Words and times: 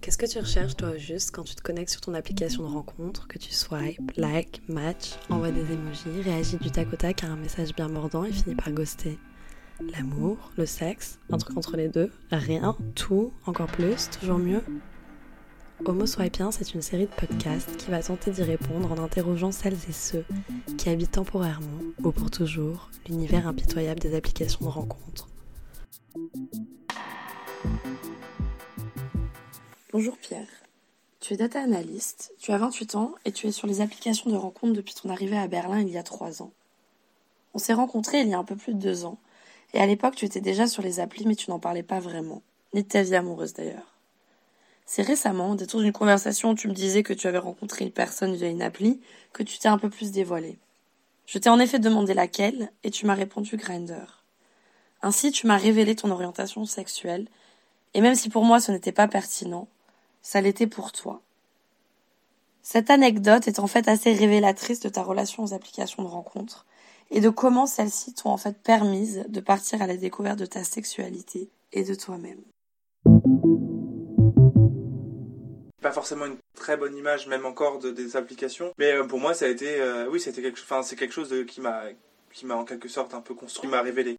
Qu'est-ce 0.00 0.18
que 0.18 0.26
tu 0.26 0.38
recherches 0.38 0.76
toi 0.76 0.96
juste 0.96 1.32
quand 1.32 1.42
tu 1.42 1.54
te 1.54 1.62
connectes 1.62 1.90
sur 1.90 2.00
ton 2.00 2.14
application 2.14 2.62
de 2.62 2.68
rencontre, 2.68 3.28
que 3.28 3.38
tu 3.38 3.52
swipe, 3.52 4.12
like, 4.16 4.62
match, 4.68 5.12
envoie 5.28 5.50
des 5.50 5.72
emojis, 5.72 6.22
réagis 6.22 6.56
du 6.56 6.70
tac 6.70 6.92
au 6.92 6.96
tac 6.96 7.24
à 7.24 7.28
un 7.28 7.36
message 7.36 7.74
bien 7.74 7.88
mordant 7.88 8.24
et 8.24 8.32
finit 8.32 8.54
par 8.54 8.72
ghoster 8.72 9.18
L'amour, 9.92 10.50
le 10.56 10.66
sexe, 10.66 11.20
un 11.30 11.38
truc 11.38 11.56
entre 11.56 11.76
les 11.76 11.88
deux, 11.88 12.10
rien, 12.30 12.76
tout, 12.94 13.32
encore 13.46 13.68
plus, 13.68 14.10
toujours 14.10 14.38
mieux 14.38 14.62
Homo 15.84 16.06
Swipien, 16.06 16.50
c'est 16.50 16.74
une 16.74 16.82
série 16.82 17.06
de 17.06 17.26
podcasts 17.26 17.76
qui 17.76 17.90
va 17.90 18.02
tenter 18.02 18.32
d'y 18.32 18.42
répondre 18.42 18.90
en 18.90 18.98
interrogeant 18.98 19.52
celles 19.52 19.78
et 19.88 19.92
ceux 19.92 20.24
qui 20.76 20.88
habitent 20.88 21.12
temporairement 21.12 21.78
ou 22.02 22.10
pour 22.10 22.30
toujours 22.30 22.90
l'univers 23.08 23.46
impitoyable 23.46 24.00
des 24.00 24.16
applications 24.16 24.64
de 24.64 24.70
rencontre. 24.70 25.28
Bonjour 29.90 30.18
Pierre. 30.18 30.46
Tu 31.18 31.32
es 31.32 31.38
data 31.38 31.62
analyst, 31.62 32.34
tu 32.38 32.52
as 32.52 32.58
28 32.58 32.94
ans 32.94 33.14
et 33.24 33.32
tu 33.32 33.46
es 33.46 33.52
sur 33.52 33.66
les 33.66 33.80
applications 33.80 34.28
de 34.28 34.36
rencontre 34.36 34.74
depuis 34.74 34.92
ton 34.92 35.08
arrivée 35.08 35.38
à 35.38 35.48
Berlin 35.48 35.80
il 35.80 35.88
y 35.88 35.96
a 35.96 36.02
3 36.02 36.42
ans. 36.42 36.52
On 37.54 37.58
s'est 37.58 37.72
rencontrés 37.72 38.20
il 38.20 38.28
y 38.28 38.34
a 38.34 38.38
un 38.38 38.44
peu 38.44 38.54
plus 38.54 38.74
de 38.74 38.80
2 38.80 39.06
ans 39.06 39.16
et 39.72 39.80
à 39.80 39.86
l'époque 39.86 40.14
tu 40.14 40.26
étais 40.26 40.42
déjà 40.42 40.66
sur 40.66 40.82
les 40.82 41.00
applis 41.00 41.26
mais 41.26 41.36
tu 41.36 41.48
n'en 41.48 41.58
parlais 41.58 41.82
pas 41.82 42.00
vraiment, 42.00 42.42
ni 42.74 42.82
de 42.82 42.86
ta 42.88 43.00
vie 43.00 43.14
amoureuse 43.14 43.54
d'ailleurs. 43.54 43.94
C'est 44.84 45.00
récemment, 45.00 45.52
au 45.52 45.56
détour 45.56 45.80
d'une 45.80 45.92
conversation 45.94 46.54
tu 46.54 46.68
me 46.68 46.74
disais 46.74 47.02
que 47.02 47.14
tu 47.14 47.26
avais 47.26 47.38
rencontré 47.38 47.86
une 47.86 47.90
personne 47.90 48.34
via 48.36 48.48
une 48.48 48.60
appli, 48.60 49.00
que 49.32 49.42
tu 49.42 49.58
t'es 49.58 49.68
un 49.68 49.78
peu 49.78 49.88
plus 49.88 50.12
dévoilé. 50.12 50.58
Je 51.24 51.38
t'ai 51.38 51.48
en 51.48 51.60
effet 51.60 51.78
demandé 51.78 52.12
laquelle, 52.12 52.70
et 52.84 52.90
tu 52.90 53.06
m'as 53.06 53.14
répondu 53.14 53.56
Grinder. 53.56 54.04
Ainsi, 55.00 55.32
tu 55.32 55.46
m'as 55.46 55.56
révélé 55.56 55.96
ton 55.96 56.10
orientation 56.10 56.66
sexuelle, 56.66 57.26
et 57.94 58.02
même 58.02 58.14
si 58.14 58.28
pour 58.28 58.44
moi 58.44 58.60
ce 58.60 58.70
n'était 58.70 58.92
pas 58.92 59.08
pertinent, 59.08 59.66
ça 60.22 60.40
l'était 60.40 60.66
pour 60.66 60.92
toi. 60.92 61.22
Cette 62.62 62.90
anecdote 62.90 63.48
est 63.48 63.60
en 63.60 63.66
fait 63.66 63.88
assez 63.88 64.12
révélatrice 64.12 64.80
de 64.80 64.88
ta 64.88 65.02
relation 65.02 65.42
aux 65.42 65.54
applications 65.54 66.02
de 66.02 66.08
rencontre, 66.08 66.66
et 67.10 67.20
de 67.20 67.28
comment 67.28 67.66
celles-ci 67.66 68.14
t'ont 68.14 68.30
en 68.30 68.36
fait 68.36 68.56
permise 68.62 69.24
de 69.28 69.40
partir 69.40 69.82
à 69.82 69.86
la 69.86 69.96
découverte 69.96 70.38
de 70.38 70.46
ta 70.46 70.64
sexualité 70.64 71.50
et 71.72 71.84
de 71.84 71.94
toi-même 71.94 72.40
pas 75.80 75.92
forcément 75.92 76.26
une 76.26 76.36
très 76.54 76.76
bonne 76.76 76.96
image 76.96 77.28
même 77.28 77.46
encore 77.46 77.78
de, 77.78 77.90
des 77.90 78.16
applications 78.16 78.72
mais 78.78 78.92
euh, 78.92 79.04
pour 79.04 79.20
moi 79.20 79.32
ça 79.32 79.46
a 79.46 79.48
été 79.48 79.80
euh, 79.80 80.08
oui 80.10 80.20
c'était 80.20 80.42
quelque 80.42 80.60
enfin 80.60 80.82
c'est 80.82 80.96
quelque 80.96 81.14
chose 81.14 81.34
qui 81.46 81.60
m'a 81.60 81.84
qui 82.32 82.46
m'a 82.46 82.56
en 82.56 82.64
quelque 82.64 82.88
sorte 82.88 83.14
un 83.14 83.20
peu 83.20 83.34
construit 83.34 83.70
m'a 83.70 83.80
révélé 83.80 84.16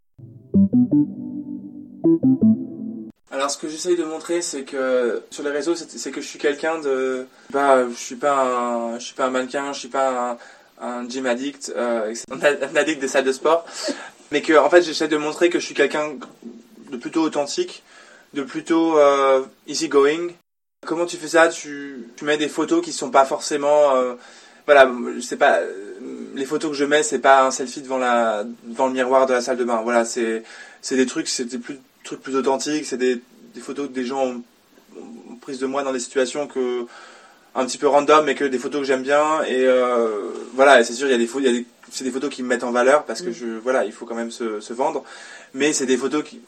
alors 3.39 3.49
ce 3.49 3.57
que 3.57 3.69
j'essaye 3.69 3.95
de 3.95 4.03
montrer 4.03 4.41
c'est 4.41 4.63
que 4.63 5.23
sur 5.31 5.43
les 5.43 5.49
réseaux 5.49 5.73
c'est 5.73 6.11
que 6.11 6.19
je 6.19 6.27
suis 6.27 6.39
quelqu'un 6.39 6.77
de 6.79 7.25
bah 7.51 7.87
je 7.89 7.95
suis 7.95 8.17
pas 8.17 8.97
je 8.99 9.03
suis 9.05 9.15
pas 9.15 9.27
un 9.27 9.29
mannequin 9.29 9.71
je 9.71 9.79
suis 9.79 9.87
pas 9.87 10.37
un, 10.81 11.07
gym 11.07 11.25
addict 11.25 11.71
euh, 11.73 12.13
un 12.31 12.75
addict 12.75 12.99
des 12.99 13.07
salles 13.07 13.23
de 13.23 13.31
sport. 13.31 13.65
Mais 14.31 14.41
que 14.41 14.57
en 14.57 14.69
fait 14.69 14.81
j'essaie 14.81 15.07
de 15.07 15.17
montrer 15.17 15.49
que 15.49 15.57
je 15.57 15.65
suis 15.65 15.73
quelqu'un 15.73 16.17
de 16.91 16.97
plutôt 16.97 17.21
authentique 17.21 17.83
de 18.33 18.43
plutôt 18.43 18.97
euh, 18.99 19.43
easygoing. 19.67 20.33
Comment 20.85 21.05
tu 21.05 21.17
fais 21.17 21.29
ça? 21.29 21.47
Tu, 21.47 22.05
mets 22.21 22.37
des 22.37 22.49
photos 22.49 22.83
qui 22.83 22.91
sont 22.91 23.09
pas 23.09 23.25
forcément 23.25 23.95
euh, 23.95 24.15
voilà, 24.65 24.91
sais 25.21 25.37
pas 25.37 25.61
les 26.35 26.45
photos 26.45 26.71
que 26.71 26.77
je 26.77 26.85
mets, 26.85 27.03
c'est 27.03 27.19
pas 27.19 27.45
un 27.45 27.51
selfie 27.51 27.81
devant 27.81 27.97
la 27.97 28.43
devant 28.63 28.87
le 28.87 28.93
miroir 28.93 29.25
de 29.25 29.33
la 29.33 29.41
salle 29.41 29.57
de 29.57 29.63
bain. 29.63 29.81
Voilà, 29.81 30.03
c'est 30.03 30.43
c'est 30.81 30.95
des 30.95 31.05
trucs, 31.05 31.27
c'est 31.27 31.45
des 31.45 31.57
plus 31.57 31.79
trucs 32.03 32.21
plus 32.21 32.35
authentiques, 32.35 32.85
c'est 32.85 32.97
des, 32.97 33.21
des 33.53 33.61
photos 33.61 33.87
que 33.87 33.93
des 33.93 34.05
gens 34.05 34.23
ont, 34.25 34.43
ont 34.97 35.35
prises 35.41 35.59
de 35.59 35.65
moi 35.65 35.83
dans 35.83 35.93
des 35.93 35.99
situations 35.99 36.47
que 36.47 36.85
un 37.55 37.65
petit 37.65 37.77
peu 37.77 37.87
random 37.87 38.25
mais 38.25 38.35
que 38.35 38.45
des 38.45 38.59
photos 38.59 38.81
que 38.81 38.87
j'aime 38.87 39.03
bien. 39.03 39.43
Et 39.43 39.65
euh, 39.65 40.31
voilà 40.53 40.83
c'est 40.83 40.93
sûr 40.93 41.07
il 41.07 41.11
y 41.11 41.13
a 41.13 41.17
des 41.17 41.51
des 41.51 41.65
c'est 41.91 42.03
des 42.03 42.11
photos 42.11 42.29
qui 42.29 42.43
me 42.43 42.47
mettent 42.47 42.63
en 42.63 42.71
valeur 42.71 43.05
parce 43.05 43.21
que 43.21 43.29
mm. 43.29 43.33
je 43.33 43.45
voilà 43.45 43.85
il 43.85 43.91
faut 43.91 44.05
quand 44.05 44.15
même 44.15 44.31
se, 44.31 44.59
se 44.59 44.73
vendre. 44.73 45.03
Mais 45.53 45.73
c'est 45.73 45.85
des 45.85 45.97
photos 45.97 46.23
qui 46.23 46.41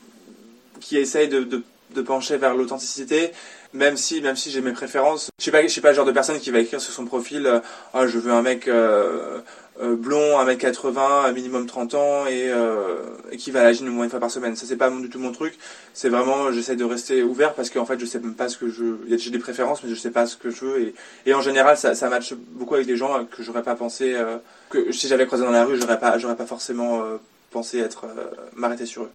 qui 0.80 0.98
essayent 0.98 1.30
de, 1.30 1.44
de, 1.44 1.64
de 1.96 2.02
pencher 2.02 2.38
vers 2.38 2.56
l'authenticité 2.56 3.32
même 3.74 3.98
si 3.98 4.22
même 4.22 4.36
si 4.36 4.52
j'ai 4.52 4.62
mes 4.62 4.74
préférences. 4.74 5.30
Je 5.38 5.44
suis 5.44 5.52
pas 5.52 5.64
je 5.64 5.68
suis 5.68 5.82
pas 5.82 5.90
le 5.90 5.96
genre 5.96 6.06
de 6.06 6.12
personne 6.12 6.40
qui 6.40 6.52
va 6.52 6.60
écrire 6.60 6.82
sur 6.82 6.94
son 6.94 7.06
profil 7.06 7.46
euh, 7.46 7.60
oh, 7.94 8.08
je 8.08 8.18
veux 8.20 8.32
un 8.32 8.42
mec 8.42 8.68
euh, 8.68 9.40
blond 9.80 10.38
1m80 10.44 11.26
un 11.26 11.32
minimum 11.32 11.66
30 11.66 11.96
ans 11.96 12.26
et, 12.28 12.50
euh, 12.50 12.98
et 13.32 13.38
qui 13.38 13.52
va 13.52 13.62
à 13.62 13.64
la 13.64 13.74
gym 13.74 13.88
au 13.88 13.92
moins 13.92 14.04
une 14.04 14.10
fois 14.10 14.20
par 14.20 14.30
semaine. 14.30 14.56
Ça 14.56 14.66
c'est 14.68 14.76
pas 14.76 14.90
du 14.90 15.10
tout 15.10 15.20
mon 15.20 15.32
truc. 15.32 15.58
C'est 15.94 16.10
vraiment 16.10 16.52
j'essaie 16.52 16.76
de 16.76 16.84
rester 16.84 17.24
ouvert 17.24 17.54
parce 17.54 17.70
qu'en 17.70 17.86
fait 17.86 18.00
je 18.00 18.06
sais 18.06 18.20
même 18.20 18.36
pas 18.36 18.50
ce 18.50 18.58
que 18.58 18.70
je 18.70 18.98
j'ai 19.18 19.32
des 19.32 19.40
préférences 19.40 19.84
mais 19.84 19.90
je 19.90 19.96
sais 19.96 20.12
pas 20.12 20.26
ce 20.26 20.38
que 20.38 20.50
je 20.50 20.66
veux. 20.66 20.94
Et, 21.26 21.34
en 21.34 21.42
général 21.42 21.78
ça, 21.78 21.96
ça 21.96 22.10
matche 22.10 22.34
beaucoup 22.34 22.76
avec 22.76 22.88
des 22.88 22.98
gens 22.98 23.26
que 23.26 23.44
j'aurais 23.44 23.64
pas 23.64 23.76
pensé 23.76 24.14
euh, 24.14 24.38
que 24.70 24.92
si 24.92 25.08
j'avais 25.08 25.26
croisé 25.26 25.44
dans 25.44 25.52
la 25.52 25.66
rue 25.66 25.80
j'aurais 25.80 26.00
pas 26.00 26.18
pas 26.18 26.46
forcément 26.46 27.04
euh, 27.04 27.18
pensé 27.50 27.80
être 27.80 28.06
euh, 28.06 28.26
m'arrêter 28.56 28.86
sur 28.86 29.04
eux. 29.04 29.12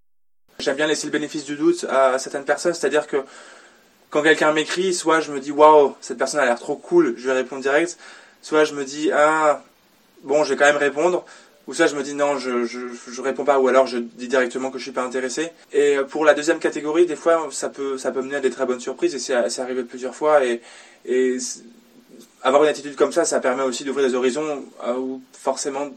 J'aime 0.59 0.77
bien 0.77 0.87
laisser 0.87 1.07
le 1.07 1.13
bénéfice 1.13 1.45
du 1.45 1.57
doute 1.57 1.85
à 1.91 2.19
certaines 2.19 2.45
personnes. 2.45 2.73
C'est 2.73 2.87
à 2.87 2.91
dire 2.91 3.07
que 3.07 3.19
quand 4.09 4.23
quelqu'un 4.23 4.53
m'écrit, 4.53 4.95
soit 4.95 5.21
je 5.21 5.33
me 5.33 5.41
dis 5.41 5.53
waouh, 5.53 5.95
cette 6.01 6.17
personne 6.17 6.41
a 6.41 6.47
l'air 6.47 6.59
trop 6.59 6.77
cool, 6.77 7.15
je 7.19 7.27
vais 7.27 7.35
répondre 7.35 7.61
direct, 7.61 7.99
soit 8.41 8.65
je 8.65 8.75
me 8.75 8.85
dis 8.85 9.11
ah 9.13 9.63
bon, 10.23 10.45
je 10.45 10.51
vais 10.51 10.57
quand 10.57 10.67
même 10.67 10.77
répondre, 10.77 11.25
ou 11.67 11.75
soit 11.75 11.87
je 11.87 11.97
me 11.97 12.03
dis 12.03 12.15
non, 12.15 12.39
je, 12.39 12.65
je, 12.65 13.21
réponds 13.21 13.45
pas, 13.45 13.59
ou 13.59 13.69
alors 13.69 13.87
je 13.87 13.99
dis 13.99 14.29
directement 14.29 14.71
que 14.71 14.79
je 14.79 14.85
suis 14.85 14.93
pas 14.93 15.03
intéressé. 15.03 15.51
Et 15.73 15.97
pour 16.09 16.25
la 16.25 16.35
deuxième 16.35 16.59
catégorie, 16.59 17.07
des 17.07 17.17
fois, 17.17 17.49
ça 17.51 17.69
peut, 17.69 17.99
ça 17.99 18.13
peut 18.13 18.23
mener 18.23 18.37
à 18.37 18.41
des 18.41 18.51
très 18.51 18.67
bonnes 18.67 18.81
surprises, 18.81 19.15
et 19.15 19.19
c'est 19.19 19.61
arrivé 19.61 19.83
plusieurs 19.83 20.15
fois, 20.15 20.45
et, 20.45 20.61
et 21.05 21.39
avoir 22.43 22.63
une 22.63 22.69
attitude 22.69 22.95
comme 22.97 23.13
ça, 23.13 23.25
ça 23.25 23.41
permet 23.41 23.63
aussi 23.63 23.85
d'ouvrir 23.85 24.09
des 24.09 24.15
horizons 24.15 24.65
euh, 24.85 24.95
où 24.95 25.23
forcément, 25.33 25.89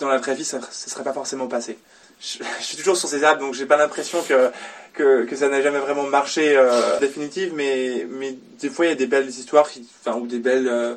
dans 0.00 0.08
la 0.08 0.18
vraie 0.18 0.34
vie, 0.34 0.44
ça 0.44 0.58
ne 0.58 0.64
serait 0.70 1.04
pas 1.04 1.12
forcément 1.12 1.46
passé. 1.46 1.78
Je, 2.20 2.42
suis 2.60 2.76
toujours 2.76 2.96
sur 2.96 3.08
ces 3.08 3.22
apps, 3.24 3.40
donc 3.40 3.54
j'ai 3.54 3.66
pas 3.66 3.76
l'impression 3.76 4.22
que 4.22 4.50
que, 4.94 5.34
ça 5.34 5.48
n'a 5.48 5.60
jamais 5.60 5.80
vraiment 5.80 6.04
marché 6.04 6.56
euh, 6.56 6.98
définitive, 7.00 7.52
mais, 7.54 8.06
mais 8.08 8.36
des 8.60 8.70
fois 8.70 8.86
il 8.86 8.90
y 8.90 8.92
a 8.92 8.94
des 8.94 9.06
belles 9.06 9.28
histoires, 9.28 9.68
enfin, 10.00 10.16
ou 10.16 10.26
des 10.26 10.38
belles, 10.38 10.68
euh, 10.68 10.94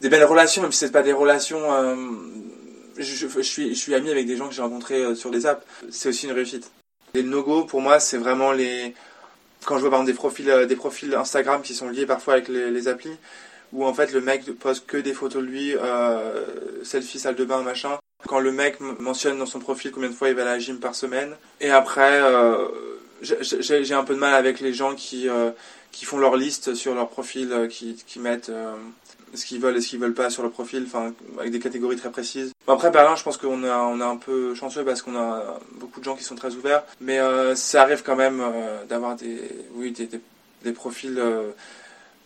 des 0.00 0.08
belles 0.08 0.24
relations, 0.24 0.62
même 0.62 0.72
si 0.72 0.78
c'est 0.78 0.92
pas 0.92 1.02
des 1.02 1.12
relations. 1.12 1.72
Euh, 1.72 1.96
je, 2.96 3.42
suis, 3.42 3.74
je 3.74 3.80
suis 3.80 3.94
ami 3.94 4.10
avec 4.10 4.26
des 4.26 4.36
gens 4.36 4.48
que 4.48 4.54
j'ai 4.54 4.62
rencontrés 4.62 5.02
euh, 5.02 5.14
sur 5.14 5.30
des 5.30 5.46
apps, 5.46 5.64
c'est 5.90 6.08
aussi 6.08 6.26
une 6.26 6.32
réussite. 6.32 6.70
Les 7.14 7.22
no-go, 7.22 7.64
pour 7.64 7.80
moi, 7.80 8.00
c'est 8.00 8.18
vraiment 8.18 8.52
les. 8.52 8.94
Quand 9.64 9.76
je 9.76 9.80
vois 9.80 9.90
par 9.90 10.00
exemple 10.00 10.12
des 10.12 10.16
profils, 10.16 10.50
euh, 10.50 10.66
des 10.66 10.76
profils 10.76 11.14
Instagram 11.14 11.62
qui 11.62 11.74
sont 11.74 11.88
liés 11.88 12.06
parfois 12.06 12.34
avec 12.34 12.48
les, 12.48 12.70
les 12.70 12.88
applis, 12.88 13.16
où 13.72 13.84
en 13.84 13.94
fait 13.94 14.12
le 14.12 14.20
mec 14.20 14.44
poste 14.58 14.86
que 14.86 14.96
des 14.96 15.14
photos 15.14 15.42
de 15.42 15.48
lui, 15.48 15.74
selfie, 16.84 17.18
salle 17.18 17.36
de 17.36 17.44
bain, 17.44 17.62
machin. 17.62 17.98
Quand 18.26 18.40
le 18.40 18.52
mec 18.52 18.80
mentionne 18.80 19.38
dans 19.38 19.46
son 19.46 19.58
profil 19.58 19.90
combien 19.90 20.08
de 20.08 20.14
fois 20.14 20.28
il 20.28 20.34
va 20.34 20.42
à 20.42 20.44
la 20.46 20.58
gym 20.58 20.78
par 20.80 20.94
semaine, 20.94 21.34
et 21.60 21.70
après. 21.70 22.20
J'ai 23.22 23.94
un 23.94 24.04
peu 24.04 24.14
de 24.14 24.18
mal 24.18 24.34
avec 24.34 24.60
les 24.60 24.74
gens 24.74 24.94
qui, 24.94 25.28
qui 25.92 26.04
font 26.04 26.18
leur 26.18 26.36
liste 26.36 26.74
sur 26.74 26.94
leur 26.94 27.08
profil, 27.08 27.68
qui, 27.70 27.96
qui 28.06 28.18
mettent 28.18 28.52
ce 29.34 29.46
qu'ils 29.46 29.60
veulent 29.60 29.76
et 29.76 29.80
ce 29.80 29.88
qu'ils 29.88 29.98
veulent 29.98 30.14
pas 30.14 30.30
sur 30.30 30.42
leur 30.42 30.52
profil, 30.52 30.84
enfin 30.86 31.12
avec 31.38 31.52
des 31.52 31.60
catégories 31.60 31.96
très 31.96 32.10
précises. 32.10 32.52
Après 32.66 32.90
Berlin, 32.90 33.16
je 33.16 33.22
pense 33.22 33.36
qu'on 33.36 33.64
a 33.64 33.78
on 33.78 34.00
a 34.00 34.06
un 34.06 34.16
peu 34.16 34.54
chanceux 34.54 34.84
parce 34.84 35.02
qu'on 35.02 35.16
a 35.16 35.58
beaucoup 35.72 36.00
de 36.00 36.04
gens 36.04 36.16
qui 36.16 36.24
sont 36.24 36.34
très 36.34 36.54
ouverts, 36.54 36.84
mais 37.00 37.18
euh, 37.18 37.54
ça 37.54 37.82
arrive 37.82 38.02
quand 38.02 38.16
même 38.16 38.40
euh, 38.40 38.84
d'avoir 38.84 39.16
des 39.16 39.38
oui 39.74 39.92
des, 39.92 40.08
des, 40.62 40.72
profils 40.72 41.18
euh, 41.18 41.50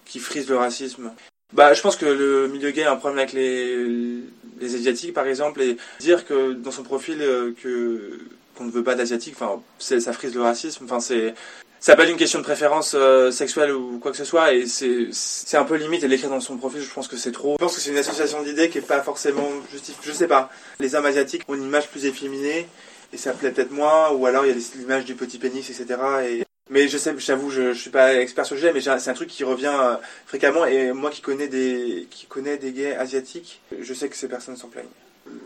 qui 0.04 0.18
frisent 0.18 0.48
le 0.48 0.56
racisme. 0.56 1.12
Bah, 1.54 1.72
je 1.72 1.80
pense 1.80 1.96
que 1.96 2.06
le 2.06 2.48
milieu 2.48 2.70
gay 2.70 2.84
a 2.84 2.92
un 2.92 2.96
problème 2.96 3.18
avec 3.18 3.32
les, 3.32 4.22
les 4.60 4.74
asiatiques, 4.74 5.14
par 5.14 5.26
exemple, 5.26 5.62
et 5.62 5.78
dire 5.98 6.26
que 6.26 6.52
dans 6.52 6.70
son 6.70 6.82
profil 6.82 7.18
que 7.62 8.20
qu'on 8.54 8.64
ne 8.64 8.70
veut 8.70 8.82
pas 8.82 8.96
d'asiatique, 8.96 9.34
enfin, 9.38 9.62
ça 9.78 10.12
frise 10.12 10.34
le 10.34 10.42
racisme, 10.42 10.84
enfin, 10.84 10.98
c'est, 10.98 11.34
ça 11.80 11.96
pas 11.96 12.08
une 12.08 12.16
question 12.16 12.40
de 12.40 12.44
préférence 12.44 12.94
euh, 12.94 13.30
sexuelle 13.30 13.72
ou 13.72 13.98
quoi 13.98 14.10
que 14.10 14.16
ce 14.16 14.24
soit, 14.24 14.52
et 14.52 14.66
c'est, 14.66 15.56
un 15.56 15.64
peu 15.64 15.76
limite, 15.76 16.02
et 16.02 16.08
l'écrire 16.08 16.30
dans 16.30 16.40
son 16.40 16.56
profil, 16.56 16.80
je 16.80 16.92
pense 16.92 17.08
que 17.08 17.16
c'est 17.16 17.32
trop. 17.32 17.56
Je 17.58 17.64
pense 17.64 17.76
que 17.76 17.80
c'est 17.80 17.90
une 17.90 17.98
association 17.98 18.42
d'idées 18.42 18.68
qui 18.68 18.78
est 18.78 18.82
pas 18.82 19.00
forcément 19.02 19.48
justifiée, 19.70 20.00
je 20.02 20.12
sais 20.12 20.26
pas. 20.26 20.50
Les 20.80 20.94
hommes 20.94 21.06
asiatiques 21.06 21.42
ont 21.48 21.54
une 21.54 21.64
image 21.64 21.88
plus 21.88 22.04
efféminée, 22.06 22.66
et 23.12 23.16
ça 23.16 23.32
plaît 23.32 23.52
peut-être 23.52 23.70
moins, 23.70 24.10
ou 24.10 24.26
alors 24.26 24.44
il 24.44 24.48
y 24.48 24.52
a 24.52 24.60
l'image 24.76 25.04
du 25.04 25.14
petit 25.14 25.38
pénis, 25.38 25.68
etc., 25.70 25.98
et, 26.28 26.44
mais 26.70 26.88
je 26.88 26.98
sais, 26.98 27.14
j'avoue, 27.18 27.50
je, 27.50 27.72
je 27.72 27.80
suis 27.80 27.90
pas 27.90 28.14
expert 28.16 28.44
sur 28.44 28.54
le 28.54 28.60
sujet, 28.60 28.72
mais 28.72 28.80
c'est 28.80 29.10
un 29.10 29.14
truc 29.14 29.28
qui 29.28 29.44
revient 29.44 29.74
euh, 29.74 29.96
fréquemment, 30.26 30.66
et 30.66 30.92
moi 30.92 31.10
qui 31.10 31.22
connais 31.22 31.48
des, 31.48 32.08
qui 32.10 32.26
connais 32.26 32.58
des 32.58 32.72
gays 32.72 32.96
asiatiques, 32.96 33.60
je 33.80 33.94
sais 33.94 34.08
que 34.08 34.16
ces 34.16 34.28
personnes 34.28 34.56
s'en 34.56 34.68
plaignent. 34.68 34.86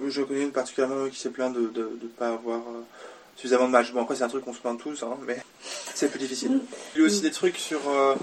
Je 0.06 0.22
connais 0.22 0.42
une 0.42 0.52
particulièrement 0.52 1.08
qui 1.08 1.18
s'est 1.18 1.30
plaint 1.30 1.52
de 1.52 1.60
ne 1.76 2.08
pas 2.08 2.28
avoir 2.28 2.60
euh, 2.60 2.82
suffisamment 3.36 3.66
de 3.66 3.72
matchs. 3.72 3.92
Bon, 3.92 4.02
après, 4.02 4.16
c'est 4.16 4.24
un 4.24 4.28
truc 4.28 4.44
qu'on 4.44 4.54
se 4.54 4.60
plaint 4.60 4.78
tous, 4.78 5.02
hein, 5.02 5.16
mais 5.26 5.38
c'est 5.94 6.08
plus 6.08 6.18
difficile. 6.18 6.60
Il 6.94 7.00
y 7.00 7.04
a 7.04 7.06
aussi 7.06 7.20
des 7.20 7.30
trucs 7.30 7.58
sur. 7.58 7.80
Euh, 7.88 8.14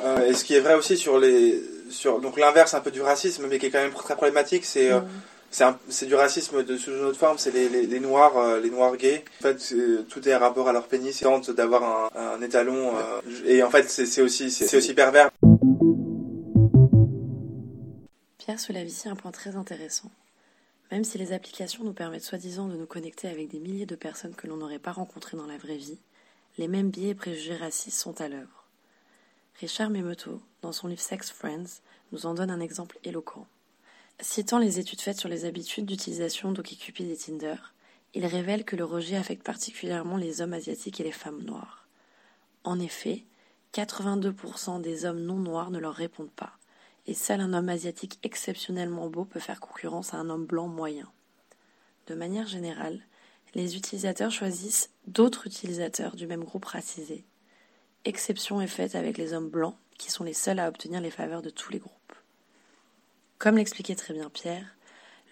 euh, 0.00 0.26
et 0.26 0.34
ce 0.34 0.44
qui 0.44 0.54
est 0.54 0.60
vrai 0.60 0.74
aussi 0.74 0.96
sur 0.96 1.18
les. 1.18 1.62
Sur, 1.90 2.20
donc 2.20 2.38
l'inverse 2.38 2.72
un 2.74 2.80
peu 2.80 2.90
du 2.90 3.02
racisme, 3.02 3.46
mais 3.48 3.58
qui 3.58 3.66
est 3.66 3.70
quand 3.70 3.82
même 3.82 3.92
très 3.92 4.16
problématique, 4.16 4.64
c'est 4.64 4.90
euh, 4.90 5.72
c'est 5.88 6.06
du 6.06 6.14
racisme 6.14 6.64
de 6.64 6.76
sous 6.76 6.92
une 6.92 7.04
autre 7.04 7.18
forme, 7.18 7.38
c'est 7.38 7.50
les, 7.50 7.68
les, 7.68 8.00
noirs, 8.00 8.36
euh, 8.38 8.60
les 8.60 8.70
noirs 8.70 8.96
gays. 8.96 9.24
En 9.40 9.42
fait, 9.42 9.74
tout 10.08 10.28
est 10.28 10.34
rapport 10.34 10.68
à 10.68 10.72
leur 10.72 10.88
pénis, 10.88 11.20
ils 11.20 11.24
tentent 11.24 11.50
d'avoir 11.50 12.10
un, 12.16 12.40
étalon, 12.40 12.96
euh, 12.96 13.20
et 13.44 13.62
en 13.62 13.70
fait, 13.70 13.88
c'est 13.90 14.22
aussi, 14.22 14.50
c'est 14.50 14.76
aussi 14.76 14.94
pervers. 14.94 15.30
Pierre 18.38 18.58
soulève 18.58 18.86
ici 18.86 19.08
un 19.08 19.14
point 19.14 19.30
très 19.30 19.56
intéressant. 19.56 20.10
Même 20.92 21.04
si 21.04 21.16
les 21.16 21.32
applications 21.32 21.84
nous 21.84 21.94
permettent 21.94 22.22
soi-disant 22.22 22.68
de 22.68 22.76
nous 22.76 22.84
connecter 22.84 23.26
avec 23.26 23.48
des 23.48 23.60
milliers 23.60 23.86
de 23.86 23.96
personnes 23.96 24.34
que 24.34 24.46
l'on 24.46 24.58
n'aurait 24.58 24.78
pas 24.78 24.92
rencontrées 24.92 25.38
dans 25.38 25.46
la 25.46 25.56
vraie 25.56 25.78
vie, 25.78 25.98
les 26.58 26.68
mêmes 26.68 26.90
biais 26.90 27.08
et 27.08 27.14
préjugés 27.14 27.56
racistes 27.56 27.98
sont 27.98 28.20
à 28.20 28.28
l'œuvre. 28.28 28.68
Richard 29.58 29.88
Memeto, 29.88 30.42
dans 30.60 30.72
son 30.72 30.88
livre 30.88 31.00
Sex 31.00 31.30
Friends, 31.30 31.80
nous 32.12 32.26
en 32.26 32.34
donne 32.34 32.50
un 32.50 32.60
exemple 32.60 32.98
éloquent. 33.04 33.46
Citant 34.20 34.58
les 34.58 34.78
études 34.80 35.00
faites 35.00 35.18
sur 35.18 35.30
les 35.30 35.46
habitudes 35.46 35.86
d'utilisation 35.86 36.52
d'OkCupid 36.52 37.10
et 37.10 37.16
Tinder, 37.16 37.56
il 38.12 38.26
révèle 38.26 38.66
que 38.66 38.76
le 38.76 38.84
rejet 38.84 39.16
affecte 39.16 39.46
particulièrement 39.46 40.18
les 40.18 40.42
hommes 40.42 40.52
asiatiques 40.52 41.00
et 41.00 41.04
les 41.04 41.10
femmes 41.10 41.42
noires. 41.42 41.88
En 42.64 42.78
effet, 42.78 43.24
82% 43.72 44.82
des 44.82 45.06
hommes 45.06 45.22
non 45.22 45.38
noirs 45.38 45.70
ne 45.70 45.78
leur 45.78 45.94
répondent 45.94 46.30
pas, 46.36 46.58
et 47.06 47.14
seul 47.14 47.40
un 47.40 47.52
homme 47.52 47.68
asiatique 47.68 48.18
exceptionnellement 48.22 49.08
beau 49.08 49.24
peut 49.24 49.40
faire 49.40 49.60
concurrence 49.60 50.14
à 50.14 50.18
un 50.18 50.30
homme 50.30 50.46
blanc 50.46 50.68
moyen. 50.68 51.10
De 52.06 52.14
manière 52.14 52.46
générale, 52.46 53.00
les 53.54 53.76
utilisateurs 53.76 54.30
choisissent 54.30 54.90
d'autres 55.06 55.46
utilisateurs 55.46 56.16
du 56.16 56.26
même 56.26 56.44
groupe 56.44 56.64
racisé. 56.64 57.24
Exception 58.04 58.60
est 58.60 58.66
faite 58.66 58.94
avec 58.94 59.18
les 59.18 59.32
hommes 59.32 59.50
blancs, 59.50 59.76
qui 59.98 60.10
sont 60.10 60.24
les 60.24 60.32
seuls 60.32 60.58
à 60.58 60.68
obtenir 60.68 61.00
les 61.00 61.10
faveurs 61.10 61.42
de 61.42 61.50
tous 61.50 61.70
les 61.70 61.78
groupes. 61.78 62.14
Comme 63.38 63.56
l'expliquait 63.56 63.94
très 63.94 64.14
bien 64.14 64.30
Pierre, 64.30 64.76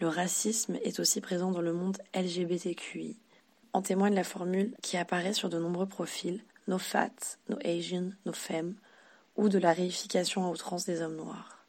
le 0.00 0.08
racisme 0.08 0.76
est 0.82 1.00
aussi 1.00 1.20
présent 1.20 1.50
dans 1.50 1.60
le 1.60 1.72
monde 1.72 1.98
LGBTQI. 2.14 3.18
En 3.72 3.82
témoigne 3.82 4.14
la 4.14 4.24
formule 4.24 4.74
qui 4.82 4.96
apparaît 4.96 5.32
sur 5.32 5.48
de 5.48 5.58
nombreux 5.58 5.86
profils 5.86 6.42
No 6.68 6.78
Fat, 6.78 7.38
No 7.48 7.58
Asian, 7.64 8.10
No 8.26 8.32
Femme, 8.32 8.74
ou 9.36 9.48
de 9.48 9.58
la 9.58 9.72
réification 9.72 10.44
à 10.44 10.50
outrance 10.50 10.84
des 10.84 11.02
hommes 11.02 11.16
noirs. 11.16 11.59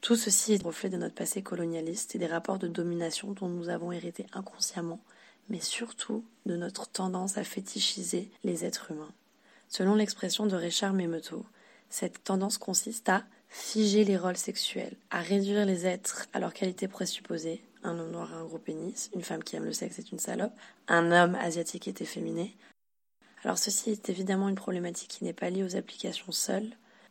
Tout 0.00 0.16
ceci 0.16 0.54
est 0.54 0.62
reflet 0.62 0.88
de 0.88 0.96
notre 0.96 1.14
passé 1.14 1.42
colonialiste 1.42 2.14
et 2.14 2.18
des 2.18 2.26
rapports 2.26 2.58
de 2.58 2.68
domination 2.68 3.32
dont 3.32 3.48
nous 3.48 3.68
avons 3.68 3.92
hérité 3.92 4.26
inconsciemment, 4.32 5.00
mais 5.50 5.60
surtout 5.60 6.24
de 6.46 6.56
notre 6.56 6.88
tendance 6.88 7.36
à 7.36 7.44
fétichiser 7.44 8.30
les 8.42 8.64
êtres 8.64 8.92
humains. 8.92 9.12
Selon 9.68 9.94
l'expression 9.94 10.46
de 10.46 10.56
Richard 10.56 10.94
Memeto, 10.94 11.44
cette 11.90 12.24
tendance 12.24 12.56
consiste 12.56 13.08
à 13.10 13.24
figer 13.50 14.04
les 14.04 14.16
rôles 14.16 14.38
sexuels, 14.38 14.96
à 15.10 15.20
réduire 15.20 15.66
les 15.66 15.86
êtres 15.86 16.26
à 16.32 16.40
leur 16.40 16.54
qualité 16.54 16.88
présupposée. 16.88 17.62
Un 17.82 17.98
homme 17.98 18.10
noir 18.10 18.32
a 18.32 18.38
un 18.38 18.44
gros 18.44 18.58
pénis, 18.58 19.10
une 19.14 19.22
femme 19.22 19.44
qui 19.44 19.56
aime 19.56 19.64
le 19.64 19.72
sexe 19.72 19.98
est 19.98 20.12
une 20.12 20.18
salope, 20.18 20.52
un 20.88 21.12
homme 21.12 21.34
asiatique 21.34 21.88
est 21.88 22.00
efféminé. 22.00 22.56
Alors 23.44 23.58
ceci 23.58 23.90
est 23.90 24.08
évidemment 24.08 24.48
une 24.48 24.54
problématique 24.54 25.10
qui 25.10 25.24
n'est 25.24 25.32
pas 25.32 25.50
liée 25.50 25.64
aux 25.64 25.76
applications 25.76 26.32
seules, 26.32 26.70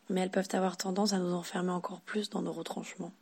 mais 0.10 0.22
elles 0.22 0.32
peuvent 0.32 0.50
avoir 0.54 0.78
tendance 0.78 1.14
à 1.14 1.20
nous 1.20 1.34
enfermer 1.34 1.72
encore 1.72 2.02
plus 2.02 2.30
dans 2.30 2.42
nos 2.42 2.52
retranchements. 2.52 3.14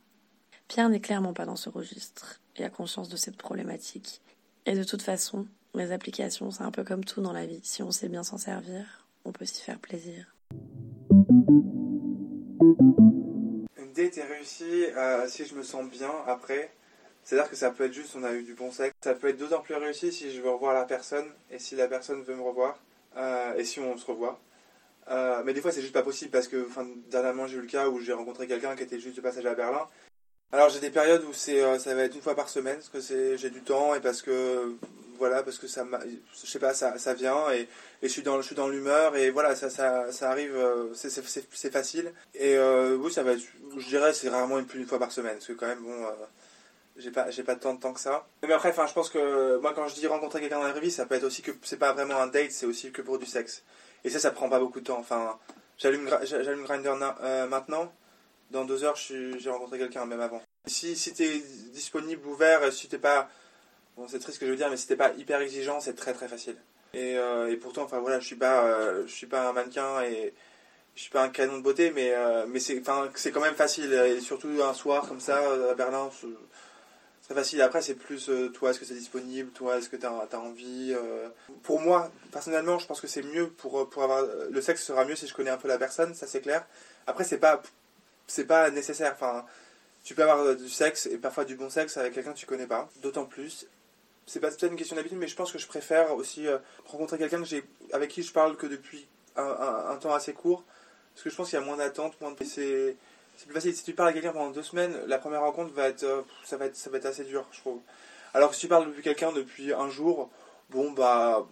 Pierre 0.67 0.89
n'est 0.89 0.99
clairement 0.99 1.33
pas 1.33 1.45
dans 1.45 1.55
ce 1.55 1.69
registre 1.69 2.41
et 2.55 2.65
a 2.65 2.69
conscience 2.69 3.09
de 3.09 3.17
cette 3.17 3.37
problématique. 3.37 4.21
Et 4.65 4.73
de 4.73 4.83
toute 4.83 5.01
façon, 5.01 5.47
les 5.75 5.91
applications, 5.91 6.51
c'est 6.51 6.63
un 6.63 6.71
peu 6.71 6.83
comme 6.83 7.05
tout 7.05 7.21
dans 7.21 7.31
la 7.31 7.45
vie. 7.45 7.61
Si 7.63 7.83
on 7.83 7.91
sait 7.91 8.09
bien 8.09 8.23
s'en 8.23 8.37
servir, 8.37 9.07
on 9.25 9.31
peut 9.31 9.45
s'y 9.45 9.61
faire 9.61 9.79
plaisir. 9.79 10.33
Une 13.77 13.93
date 13.93 14.17
est 14.17 14.23
réussie 14.23 14.85
euh, 14.95 15.27
si 15.27 15.45
je 15.45 15.55
me 15.55 15.63
sens 15.63 15.89
bien 15.89 16.11
après. 16.25 16.71
C'est-à-dire 17.23 17.49
que 17.49 17.57
ça 17.57 17.71
peut 17.71 17.85
être 17.85 17.93
juste 17.93 18.15
on 18.15 18.23
a 18.23 18.33
eu 18.33 18.43
du 18.43 18.53
bon 18.53 18.71
sexe. 18.71 18.95
Ça 19.03 19.13
peut 19.13 19.27
être 19.27 19.37
d'autant 19.37 19.61
plus 19.61 19.75
réussi 19.75 20.11
si 20.11 20.31
je 20.31 20.41
veux 20.41 20.49
revoir 20.49 20.73
la 20.73 20.85
personne 20.85 21.27
et 21.51 21.59
si 21.59 21.75
la 21.75 21.87
personne 21.87 22.23
veut 22.23 22.35
me 22.35 22.41
revoir 22.41 22.79
euh, 23.17 23.55
et 23.55 23.65
si 23.65 23.79
on 23.79 23.97
se 23.97 24.05
revoit. 24.05 24.39
Euh, 25.09 25.41
mais 25.45 25.53
des 25.53 25.61
fois 25.61 25.71
c'est 25.71 25.81
juste 25.81 25.93
pas 25.93 26.03
possible 26.03 26.31
parce 26.31 26.47
que 26.47 26.67
dernièrement 27.09 27.47
j'ai 27.47 27.57
eu 27.57 27.61
le 27.61 27.67
cas 27.67 27.87
où 27.87 27.99
j'ai 27.99 28.13
rencontré 28.13 28.45
quelqu'un 28.45 28.75
qui 28.75 28.83
était 28.83 28.99
juste 28.99 29.15
de 29.15 29.21
passage 29.21 29.45
à 29.45 29.55
Berlin. 29.55 29.87
Alors 30.51 30.69
j'ai 30.69 30.79
des 30.79 30.89
périodes 30.89 31.23
où 31.23 31.33
c'est 31.33 31.61
ça 31.79 31.95
va 31.95 32.03
être 32.03 32.15
une 32.15 32.21
fois 32.21 32.35
par 32.35 32.49
semaine 32.49 32.77
parce 32.77 33.07
que 33.07 33.37
j'ai 33.37 33.49
du 33.49 33.61
temps 33.61 33.95
et 33.95 33.99
parce 33.99 34.21
que 34.21 34.75
voilà, 35.17 35.43
parce 35.43 35.57
que 35.57 35.67
ça, 35.67 35.85
je 36.41 36.47
sais 36.47 36.59
pas, 36.59 36.73
ça, 36.73 36.97
ça 36.97 37.13
vient 37.13 37.51
et, 37.51 37.67
je 38.01 38.07
suis 38.07 38.21
dans, 38.21 38.41
je 38.41 38.45
suis 38.45 38.55
dans 38.55 38.67
l'humeur 38.67 39.15
et 39.15 39.29
voilà, 39.31 39.55
ça, 39.55 39.69
ça, 39.69 40.11
ça 40.11 40.29
arrive, 40.29 40.55
euh, 40.55 40.93
c'est 40.93 41.71
facile. 41.71 42.13
Et 42.35 42.55
euh, 42.55 42.95
oui, 42.95 43.11
ça 43.11 43.23
va 43.23 43.33
être, 43.33 43.43
je 43.77 43.87
dirais, 43.87 44.13
c'est 44.13 44.29
rarement 44.29 44.63
plus 44.63 44.79
une 44.79 44.85
fois 44.85 44.99
par 44.99 45.11
semaine, 45.11 45.33
parce 45.33 45.47
que 45.47 45.53
quand 45.53 45.67
même, 45.67 45.81
bon, 45.81 46.05
euh, 46.05 46.11
j'ai 46.97 47.11
pas, 47.11 47.29
j'ai 47.29 47.43
pas 47.43 47.55
tant 47.55 47.73
de 47.73 47.79
temps 47.79 47.93
que 47.93 47.99
ça. 47.99 48.27
Mais 48.43 48.53
après, 48.53 48.69
enfin, 48.69 48.87
je 48.87 48.93
pense 48.93 49.09
que 49.09 49.57
moi, 49.57 49.73
quand 49.73 49.87
je 49.87 49.95
dis 49.95 50.07
rencontrer 50.07 50.39
quelqu'un 50.39 50.59
dans 50.59 50.67
la 50.67 50.79
vie, 50.79 50.91
ça 50.91 51.05
peut 51.05 51.15
être 51.15 51.23
aussi 51.23 51.41
que 51.41 51.51
c'est 51.63 51.77
pas 51.77 51.93
vraiment 51.93 52.17
un 52.17 52.27
date, 52.27 52.51
c'est 52.51 52.65
aussi 52.65 52.91
que 52.91 53.01
pour 53.01 53.17
du 53.19 53.25
sexe. 53.25 53.63
Et 54.03 54.09
ça, 54.09 54.19
ça 54.19 54.31
prend 54.31 54.49
pas 54.49 54.59
beaucoup 54.59 54.79
de 54.79 54.85
temps. 54.85 54.99
Enfin, 54.99 55.37
j'allume, 55.77 56.09
j'allume 56.23 56.63
Grinder 56.63 56.93
maintenant. 57.49 57.91
Dans 58.51 58.63
deux 58.63 58.83
heures, 58.83 58.95
j'ai 58.95 59.49
rencontré 59.49 59.77
quelqu'un, 59.77 60.05
même 60.05 60.21
avant. 60.21 60.41
Si, 60.65 60.95
si 60.95 61.13
t'es 61.13 61.39
disponible, 61.73 62.25
ouvert, 62.27 62.71
si 62.71 62.87
t'es 62.87 62.97
pas 62.97 63.29
Bon, 63.97 64.07
c'est 64.07 64.19
triste 64.19 64.35
ce 64.35 64.39
que 64.39 64.45
je 64.45 64.51
veux 64.51 64.57
dire, 64.57 64.69
mais 64.69 64.77
si 64.77 64.85
t'es 64.87 64.95
pas 64.95 65.11
hyper 65.17 65.41
exigeant, 65.41 65.79
c'est 65.79 65.95
très 65.95 66.13
très 66.13 66.27
facile. 66.27 66.55
Et, 66.93 67.17
euh, 67.17 67.51
et, 67.51 67.57
pourtant, 67.57 67.81
enfin 67.83 67.97
voilà, 67.99 68.19
je 68.19 68.27
suis 68.27 68.35
pas, 68.35 68.63
euh, 68.63 69.07
je 69.07 69.11
suis 69.11 69.25
pas 69.25 69.49
un 69.49 69.53
mannequin 69.53 70.01
et 70.03 70.35
je 70.95 71.01
suis 71.01 71.09
pas 71.09 71.23
un 71.23 71.29
canon 71.29 71.57
de 71.57 71.63
beauté, 71.63 71.91
mais 71.91 72.11
euh, 72.13 72.45
mais 72.47 72.59
c'est 72.59 72.81
quand 72.81 73.41
même 73.41 73.55
facile. 73.55 73.91
Et 73.93 74.21
surtout 74.21 74.49
un 74.63 74.73
soir 74.75 75.07
comme 75.07 75.19
ça 75.19 75.39
à 75.71 75.73
Berlin, 75.73 76.11
c'est 77.27 77.33
facile. 77.33 77.61
Après, 77.61 77.81
c'est 77.81 77.95
plus 77.95 78.29
toi, 78.53 78.69
est-ce 78.69 78.79
que 78.79 78.85
c'est 78.85 78.93
disponible, 78.93 79.51
toi, 79.51 79.77
est-ce 79.77 79.89
que 79.89 79.97
tu 79.97 80.05
as, 80.05 80.39
envie. 80.39 80.95
Pour 81.63 81.81
moi, 81.81 82.11
personnellement, 82.31 82.79
je 82.79 82.87
pense 82.87 83.01
que 83.01 83.07
c'est 83.07 83.23
mieux 83.23 83.49
pour 83.49 83.89
pour 83.89 84.03
avoir 84.03 84.23
le 84.49 84.61
sexe 84.61 84.83
sera 84.83 85.03
mieux 85.05 85.15
si 85.15 85.27
je 85.27 85.33
connais 85.33 85.49
un 85.49 85.57
peu 85.57 85.67
la 85.67 85.77
personne, 85.77 86.13
ça 86.13 86.27
c'est 86.27 86.41
clair. 86.41 86.65
Après, 87.05 87.23
c'est 87.23 87.37
pas 87.37 87.61
pas 88.47 88.69
nécessaire. 88.71 89.13
Enfin, 89.13 89.45
tu 90.03 90.15
peux 90.15 90.23
avoir 90.23 90.55
du 90.55 90.69
sexe 90.69 91.05
et 91.07 91.17
parfois 91.17 91.43
du 91.45 91.55
bon 91.55 91.69
sexe 91.69 91.97
avec 91.97 92.13
quelqu'un 92.13 92.33
que 92.33 92.39
tu 92.39 92.45
connais 92.45 92.67
pas. 92.67 92.89
D'autant 93.01 93.25
plus 93.25 93.67
c'est 94.27 94.41
pas 94.41 94.49
peut-être 94.49 94.71
une 94.71 94.75
question 94.75 94.97
d'habitude, 94.97 95.17
mais 95.17 95.27
je 95.27 95.35
pense 95.35 95.51
que 95.51 95.57
je 95.57 95.67
préfère 95.67 96.13
aussi 96.13 96.47
euh, 96.47 96.57
rencontrer 96.85 97.17
quelqu'un 97.17 97.41
que 97.41 97.63
avec 97.93 98.11
qui 98.11 98.21
je 98.21 98.33
parle 98.33 98.57
que 98.57 98.67
depuis 98.67 99.07
un, 99.37 99.97
temps 100.01 100.13
assez 100.13 100.33
court, 100.33 100.63
parce 101.13 101.23
que 101.23 101.29
je 101.29 101.35
pense 101.35 101.49
qu'il 101.49 101.59
y 101.59 101.61
a 101.61 101.65
moins 101.65 101.77
d'attente, 101.77 102.19
moins 102.19 102.31
de... 102.31 102.95
c'est 103.37 103.45
plus 103.45 103.53
facile. 103.53 103.75
Si 103.75 103.83
tu 103.83 103.93
parles 103.93 104.09
à 104.09 104.13
quelqu'un 104.13 104.33
pendant 104.33 104.51
deux 104.51 104.63
semaines, 104.63 104.93
la 105.07 105.17
première 105.17 105.41
rencontre 105.41 105.73
va 105.73 105.87
être, 105.87 106.03
euh, 106.03 106.21
ça 106.43 106.57
va 106.57 106.65
être, 106.65 106.75
ça 106.75 106.89
va 106.89 106.97
être 106.97 107.05
assez 107.05 107.23
dur, 107.23 107.45
je 107.51 107.59
trouve. 107.59 107.79
Alors 108.33 108.49
que 108.49 108.55
si 108.55 108.61
tu 108.61 108.67
parles 108.67 108.87
depuis 108.87 109.03
quelqu'un 109.03 109.31
depuis 109.31 109.73
un 109.73 109.89
jour, 109.89 110.29
bon 110.69 110.91
bah, 110.91 111.47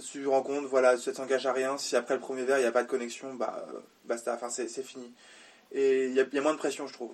si 0.00 0.12
tu 0.12 0.26
rencontres, 0.28 0.68
voilà, 0.68 0.96
ça 0.96 1.12
t'engage 1.12 1.46
à 1.46 1.52
rien. 1.52 1.76
Si 1.78 1.96
après 1.96 2.14
le 2.14 2.20
premier 2.20 2.44
verre 2.44 2.58
il 2.58 2.62
n'y 2.62 2.68
a 2.68 2.72
pas 2.72 2.82
de 2.84 2.88
connexion, 2.88 3.34
bah 3.34 3.66
euh, 3.74 3.80
basta, 4.04 4.34
enfin 4.34 4.50
c'est 4.50 4.68
fini. 4.82 5.12
Et 5.72 6.06
il 6.06 6.14
y 6.14 6.20
a, 6.20 6.24
y 6.32 6.38
a 6.38 6.42
moins 6.42 6.52
de 6.52 6.58
pression, 6.58 6.86
je 6.86 6.92
trouve. 6.92 7.12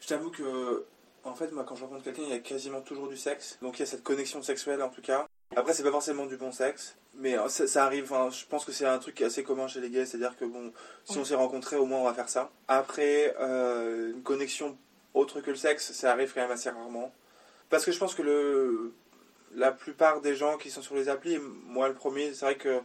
Je 0.00 0.08
t'avoue 0.08 0.30
que 0.30 0.84
en 1.24 1.34
fait, 1.34 1.52
moi, 1.52 1.64
quand 1.64 1.74
je 1.74 1.84
rencontre 1.84 2.04
quelqu'un, 2.04 2.22
il 2.22 2.30
y 2.30 2.34
a 2.34 2.38
quasiment 2.38 2.80
toujours 2.80 3.08
du 3.08 3.16
sexe. 3.16 3.58
Donc, 3.60 3.78
il 3.78 3.80
y 3.80 3.82
a 3.82 3.86
cette 3.86 4.02
connexion 4.02 4.42
sexuelle, 4.42 4.82
en 4.82 4.88
tout 4.88 5.02
cas. 5.02 5.26
Après, 5.56 5.72
c'est 5.72 5.82
pas 5.82 5.90
forcément 5.90 6.26
du 6.26 6.36
bon 6.36 6.52
sexe, 6.52 6.96
mais 7.14 7.38
euh, 7.38 7.48
ça, 7.48 7.84
arrive. 7.84 8.04
Enfin, 8.04 8.30
je 8.30 8.44
pense 8.46 8.64
que 8.64 8.72
c'est 8.72 8.86
un 8.86 8.98
truc 8.98 9.20
assez 9.22 9.42
commun 9.42 9.66
chez 9.66 9.80
les 9.80 9.90
gays, 9.90 10.06
c'est-à-dire 10.06 10.36
que 10.36 10.44
bon, 10.44 10.72
si 11.04 11.18
on 11.18 11.24
s'est 11.24 11.34
rencontrés, 11.34 11.76
au 11.76 11.86
moins 11.86 12.00
on 12.00 12.04
va 12.04 12.14
faire 12.14 12.28
ça. 12.28 12.50
Après, 12.68 13.34
euh, 13.40 14.12
une 14.12 14.22
connexion 14.22 14.76
autre 15.14 15.40
que 15.40 15.50
le 15.50 15.56
sexe, 15.56 15.92
ça 15.92 16.12
arrive 16.12 16.32
quand 16.32 16.40
même 16.40 16.50
assez 16.50 16.70
rarement. 16.70 17.12
Parce 17.70 17.84
que 17.84 17.92
je 17.92 17.98
pense 17.98 18.14
que 18.14 18.22
le, 18.22 18.92
la 19.54 19.72
plupart 19.72 20.20
des 20.20 20.34
gens 20.34 20.58
qui 20.58 20.70
sont 20.70 20.82
sur 20.82 20.94
les 20.94 21.08
applis, 21.08 21.38
moi 21.66 21.88
le 21.88 21.94
premier, 21.94 22.34
c'est 22.34 22.44
vrai 22.44 22.56
que 22.56 22.80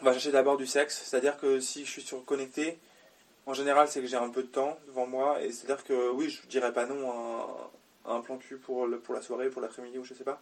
on 0.00 0.04
va 0.04 0.12
chercher 0.12 0.32
d'abord 0.32 0.56
du 0.56 0.66
sexe, 0.66 1.02
c'est-à-dire 1.04 1.36
que 1.38 1.60
si 1.60 1.84
je 1.84 1.90
suis 1.90 2.02
sur 2.02 2.24
connecté, 2.24 2.78
en 3.46 3.54
général, 3.54 3.88
c'est 3.88 4.00
que 4.00 4.06
j'ai 4.06 4.16
un 4.16 4.30
peu 4.30 4.42
de 4.42 4.48
temps 4.48 4.78
devant 4.88 5.06
moi, 5.06 5.40
et 5.42 5.52
c'est-à-dire 5.52 5.84
que 5.84 6.10
oui, 6.10 6.30
je 6.30 6.46
dirais 6.48 6.72
pas 6.72 6.86
non 6.86 7.70
à 8.06 8.12
un, 8.12 8.20
plan 8.20 8.36
cul 8.38 8.56
pour, 8.56 8.86
le, 8.86 8.98
pour 8.98 9.14
la 9.14 9.22
soirée, 9.22 9.50
pour 9.50 9.62
l'après-midi 9.62 9.98
ou 9.98 10.04
je 10.04 10.14
sais 10.14 10.24
pas. 10.24 10.40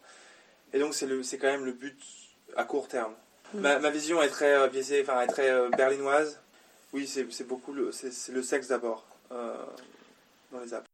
Et 0.73 0.79
donc, 0.79 0.95
c'est 0.95 1.39
quand 1.39 1.49
même 1.49 1.65
le 1.65 1.73
but 1.73 1.99
à 2.57 2.65
court 2.65 2.89
terme. 2.89 3.15
Mm. 3.55 3.61
Ma, 3.61 3.79
ma, 3.79 3.91
vision 3.91 4.23
est 4.23 4.29
très 4.29 4.55
euh, 4.55 4.69
biaisée, 4.69 5.03
enfin, 5.03 5.21
est 5.23 5.27
très 5.27 5.51
euh, 5.51 5.69
berlinoise. 5.71 6.41
Oui, 6.93 7.07
c'est 7.07 7.47
beaucoup 7.47 7.73
le, 7.73 7.91
c'est 7.93 8.33
le 8.33 8.43
sexe 8.43 8.69
d'abord 8.69 9.07
euh, 9.33 9.55
dans 10.51 10.61
les 10.61 10.75
apps. 10.75 10.87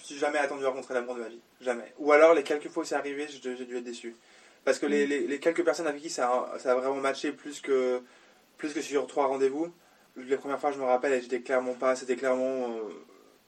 Je 0.00 0.06
suis 0.06 0.16
jamais 0.16 0.38
attendu 0.38 0.64
à 0.64 0.68
rencontrer 0.68 0.94
l'amour 0.94 1.14
de 1.14 1.20
ma 1.20 1.28
vie, 1.28 1.40
jamais. 1.60 1.92
Ou 1.98 2.12
alors, 2.12 2.32
les 2.32 2.42
quelques 2.42 2.68
fois 2.68 2.82
où 2.82 2.86
c'est 2.86 2.94
arrivé, 2.94 3.26
j'ai 3.28 3.38
dû 3.38 3.76
être 3.76 3.84
déçu. 3.84 4.16
Parce 4.64 4.78
que 4.78 4.86
les, 4.86 5.06
mm. 5.06 5.10
les, 5.10 5.26
les, 5.26 5.38
quelques 5.38 5.64
personnes 5.64 5.86
avec 5.86 6.00
qui 6.00 6.10
ça 6.10 6.28
a, 6.28 6.58
ça 6.58 6.72
a 6.72 6.74
vraiment 6.74 6.96
matché 6.96 7.32
plus 7.32 7.60
que, 7.60 8.00
plus 8.56 8.72
que 8.72 8.80
sur 8.80 9.06
trois 9.06 9.26
rendez-vous, 9.26 9.72
les 10.16 10.36
premières 10.36 10.60
fois, 10.60 10.72
je 10.72 10.78
me 10.78 10.84
rappelle, 10.84 11.20
j'étais 11.20 11.40
clairement 11.40 11.74
pas, 11.74 11.94
c'était 11.94 12.16
clairement, 12.16 12.74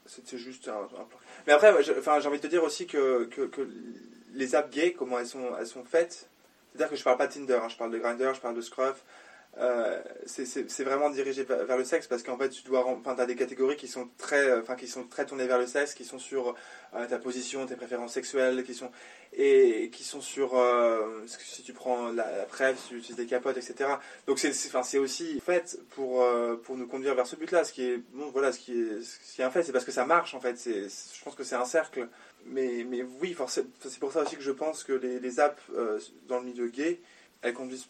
c'était 0.05 0.37
juste 0.37 0.67
un, 0.67 0.85
plan. 0.85 1.07
Mais 1.47 1.53
après, 1.53 1.73
enfin, 1.97 2.19
j'ai 2.19 2.27
envie 2.27 2.37
de 2.37 2.43
te 2.43 2.47
dire 2.47 2.63
aussi 2.63 2.85
que, 2.85 3.25
que, 3.25 3.41
que, 3.41 3.67
les 4.33 4.55
apps 4.55 4.69
gays, 4.69 4.93
comment 4.93 5.19
elles 5.19 5.27
sont, 5.27 5.55
elles 5.59 5.67
sont 5.67 5.83
faites, 5.83 6.29
c'est-à-dire 6.71 6.89
que 6.89 6.95
je 6.95 7.03
parle 7.03 7.17
pas 7.17 7.27
de 7.27 7.33
Tinder, 7.33 7.59
hein, 7.61 7.69
je 7.69 7.77
parle 7.77 7.91
de 7.91 7.97
Grindr, 7.97 8.33
je 8.33 8.41
parle 8.41 8.55
de 8.55 8.61
Scruff, 8.61 9.03
euh, 9.57 9.99
c'est 10.25 10.83
vraiment 10.83 11.09
dirigé 11.09 11.43
vers 11.43 11.75
le 11.75 11.83
sexe 11.83 12.07
parce 12.07 12.21
qu'en 12.21 12.37
fait 12.37 12.49
tu 12.49 12.63
dois 12.63 12.85
enfin 12.85 13.15
as 13.17 13.25
des 13.25 13.35
catégories 13.35 13.75
qui 13.75 13.87
sont 13.87 14.07
très 14.17 14.57
enfin 14.59 14.75
qui 14.75 14.87
sont 14.87 15.05
très 15.05 15.25
tournées 15.25 15.47
vers 15.47 15.57
le 15.57 15.65
sexe 15.65 15.95
qui 15.95 16.05
sont 16.05 16.19
sur 16.19 16.55
euh, 16.93 17.07
ta 17.07 17.17
position 17.17 17.65
tes 17.65 17.75
préférences 17.75 18.13
sexuelles 18.13 18.63
qui 18.63 18.75
sont 18.75 18.91
et 19.33 19.89
qui 19.91 20.03
sont 20.03 20.21
sur 20.21 20.55
euh, 20.55 21.25
si 21.25 21.63
tu 21.63 21.73
prends 21.73 22.11
la, 22.11 22.45
la 22.45 22.75
si 22.75 22.89
tu 22.89 22.97
utilises 22.97 23.17
des 23.17 23.25
capotes 23.25 23.57
etc 23.57 23.89
donc 24.27 24.37
c'est 24.37 24.53
enfin 24.73 24.99
aussi 24.99 25.41
fait 25.41 25.79
pour 25.89 26.23
pour 26.63 26.77
nous 26.77 26.87
conduire 26.87 27.15
vers 27.15 27.27
ce 27.27 27.35
but 27.35 27.51
là 27.51 27.63
ce 27.63 27.73
qui 27.73 27.83
est 27.83 28.03
voilà 28.31 28.51
ce 28.51 28.59
qui 28.59 28.79
est 28.79 29.01
ce 29.01 29.35
qui 29.35 29.41
est 29.41 29.45
un 29.45 29.49
fait 29.49 29.63
c'est 29.63 29.73
parce 29.73 29.85
que 29.85 29.91
ça 29.91 30.05
marche 30.05 30.35
en 30.35 30.39
fait. 30.39 30.57
Je 30.63 31.23
pense 31.23 31.35
que 31.35 31.43
c'est 31.43 31.55
un 31.55 31.65
cercle 31.65 32.07
mais 32.49 32.85
mais 32.87 33.03
oui 33.21 33.35
c'est 33.47 33.99
pour 33.99 34.11
ça 34.11 34.23
aussi 34.23 34.35
que 34.35 34.41
je 34.41 34.51
pense 34.51 34.83
que 34.83 34.93
les, 34.93 35.39
apps 35.39 35.61
dans 36.27 36.39
le 36.39 36.45
milieu 36.45 36.67
gay 36.67 36.99
elles 37.41 37.53
conduisent 37.53 37.87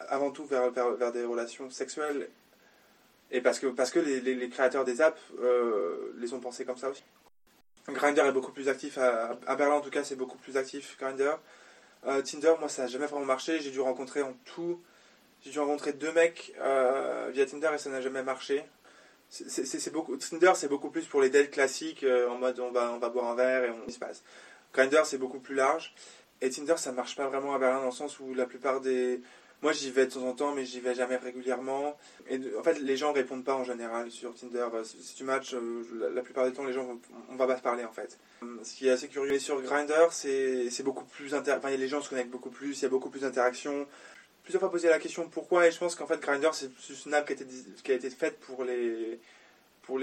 avant 0.00 0.30
tout 0.30 0.44
vers, 0.44 0.70
vers, 0.70 1.12
des 1.12 1.24
relations 1.24 1.70
sexuelles. 1.70 2.28
Et 3.30 3.40
parce 3.40 3.58
que, 3.58 3.66
parce 3.66 3.90
que 3.90 3.98
les, 3.98 4.48
créateurs 4.48 4.84
des 4.84 5.00
apps 5.00 5.20
euh, 5.40 6.14
les 6.18 6.32
ont 6.32 6.40
pensés 6.40 6.64
comme 6.64 6.78
ça 6.78 6.88
aussi. 6.88 7.04
Grindr 7.88 8.24
est 8.26 8.32
beaucoup 8.32 8.52
plus 8.52 8.68
actif, 8.68 8.98
à, 8.98 9.38
Berlin 9.56 9.76
en 9.76 9.80
tout 9.80 9.90
cas, 9.90 10.04
c'est 10.04 10.16
beaucoup 10.16 10.36
plus 10.38 10.56
actif, 10.56 10.96
Grindr. 10.98 11.38
Euh, 12.06 12.22
Tinder, 12.22 12.54
moi, 12.60 12.68
ça 12.68 12.82
n'a 12.82 12.88
jamais 12.88 13.06
vraiment 13.06 13.24
marché. 13.24 13.60
J'ai 13.60 13.70
dû 13.70 13.80
rencontrer 13.80 14.22
en 14.22 14.34
tout. 14.44 14.80
J'ai 15.42 15.50
dû 15.50 15.58
rencontrer 15.58 15.92
deux 15.92 16.12
mecs 16.12 16.54
euh, 16.60 17.30
via 17.32 17.46
Tinder 17.46 17.70
et 17.74 17.78
ça 17.78 17.90
n'a 17.90 18.00
jamais 18.00 18.22
marché. 18.22 18.64
C'est 19.30 19.92
beaucoup, 19.92 20.16
Tinder, 20.16 20.52
c'est 20.54 20.68
beaucoup 20.68 20.90
plus 20.90 21.04
pour 21.04 21.20
les 21.20 21.30
dates 21.30 21.50
classiques, 21.50 22.04
en 22.28 22.38
mode 22.38 22.58
on 22.60 22.70
va, 22.70 22.92
on 22.92 22.98
va 22.98 23.08
boire 23.10 23.26
un 23.26 23.34
verre 23.34 23.64
et 23.64 23.70
on 23.70 23.90
se 23.90 23.98
passe. 23.98 24.22
Grindr, 24.72 25.04
c'est 25.04 25.18
beaucoup 25.18 25.40
plus 25.40 25.54
large. 25.54 25.94
Et 26.40 26.50
Tinder, 26.50 26.76
ça 26.76 26.92
marche 26.92 27.16
pas 27.16 27.26
vraiment 27.28 27.54
à 27.54 27.58
Berlin 27.58 27.80
dans 27.80 27.86
le 27.86 27.90
sens 27.90 28.20
où 28.20 28.32
la 28.32 28.46
plupart 28.46 28.80
des, 28.80 29.20
moi, 29.60 29.72
j'y 29.72 29.90
vais 29.90 30.06
de 30.06 30.12
temps 30.12 30.22
en 30.22 30.34
temps, 30.34 30.54
mais 30.54 30.64
j'y 30.64 30.78
vais 30.78 30.94
jamais 30.94 31.16
régulièrement. 31.16 31.96
Et 32.28 32.40
en 32.56 32.62
fait, 32.62 32.78
les 32.80 32.96
gens 32.96 33.12
répondent 33.12 33.44
pas 33.44 33.56
en 33.56 33.64
général 33.64 34.08
sur 34.10 34.32
Tinder. 34.34 34.68
Euh, 34.72 34.84
si 34.84 35.16
tu 35.16 35.24
matches, 35.24 35.54
euh, 35.54 36.12
la 36.14 36.22
plupart 36.22 36.46
du 36.46 36.52
temps, 36.52 36.64
les 36.64 36.72
gens, 36.72 36.86
on 37.28 37.34
va 37.34 37.46
pas 37.46 37.56
se 37.56 37.62
parler 37.62 37.84
en 37.84 37.90
fait. 37.92 38.18
Ce 38.62 38.74
qui 38.74 38.86
est 38.86 38.92
assez 38.92 39.08
curieux 39.08 39.38
sur 39.40 39.60
Grindr, 39.60 40.12
c'est 40.12 40.82
beaucoup 40.84 41.04
plus 41.04 41.34
inter... 41.34 41.54
enfin, 41.58 41.70
les 41.70 41.88
gens 41.88 42.00
se 42.00 42.08
connectent 42.08 42.30
beaucoup 42.30 42.50
plus, 42.50 42.78
il 42.78 42.82
y 42.82 42.86
a 42.86 42.88
beaucoup 42.88 43.10
plus 43.10 43.20
d'interactions. 43.20 43.86
Plusieurs 44.48 44.62
fois 44.62 44.70
posé 44.70 44.88
la 44.88 44.98
question 44.98 45.28
pourquoi, 45.28 45.66
et 45.66 45.70
je 45.70 45.78
pense 45.78 45.94
qu'en 45.94 46.06
fait, 46.06 46.18
Grindr, 46.20 46.54
c'est 46.54 46.70
une 47.04 47.12
app 47.12 47.26
qui 47.26 47.92
a, 47.92 47.94
été, 47.94 48.08
faite 48.08 48.40
pour 48.40 48.64
les, 48.64 49.20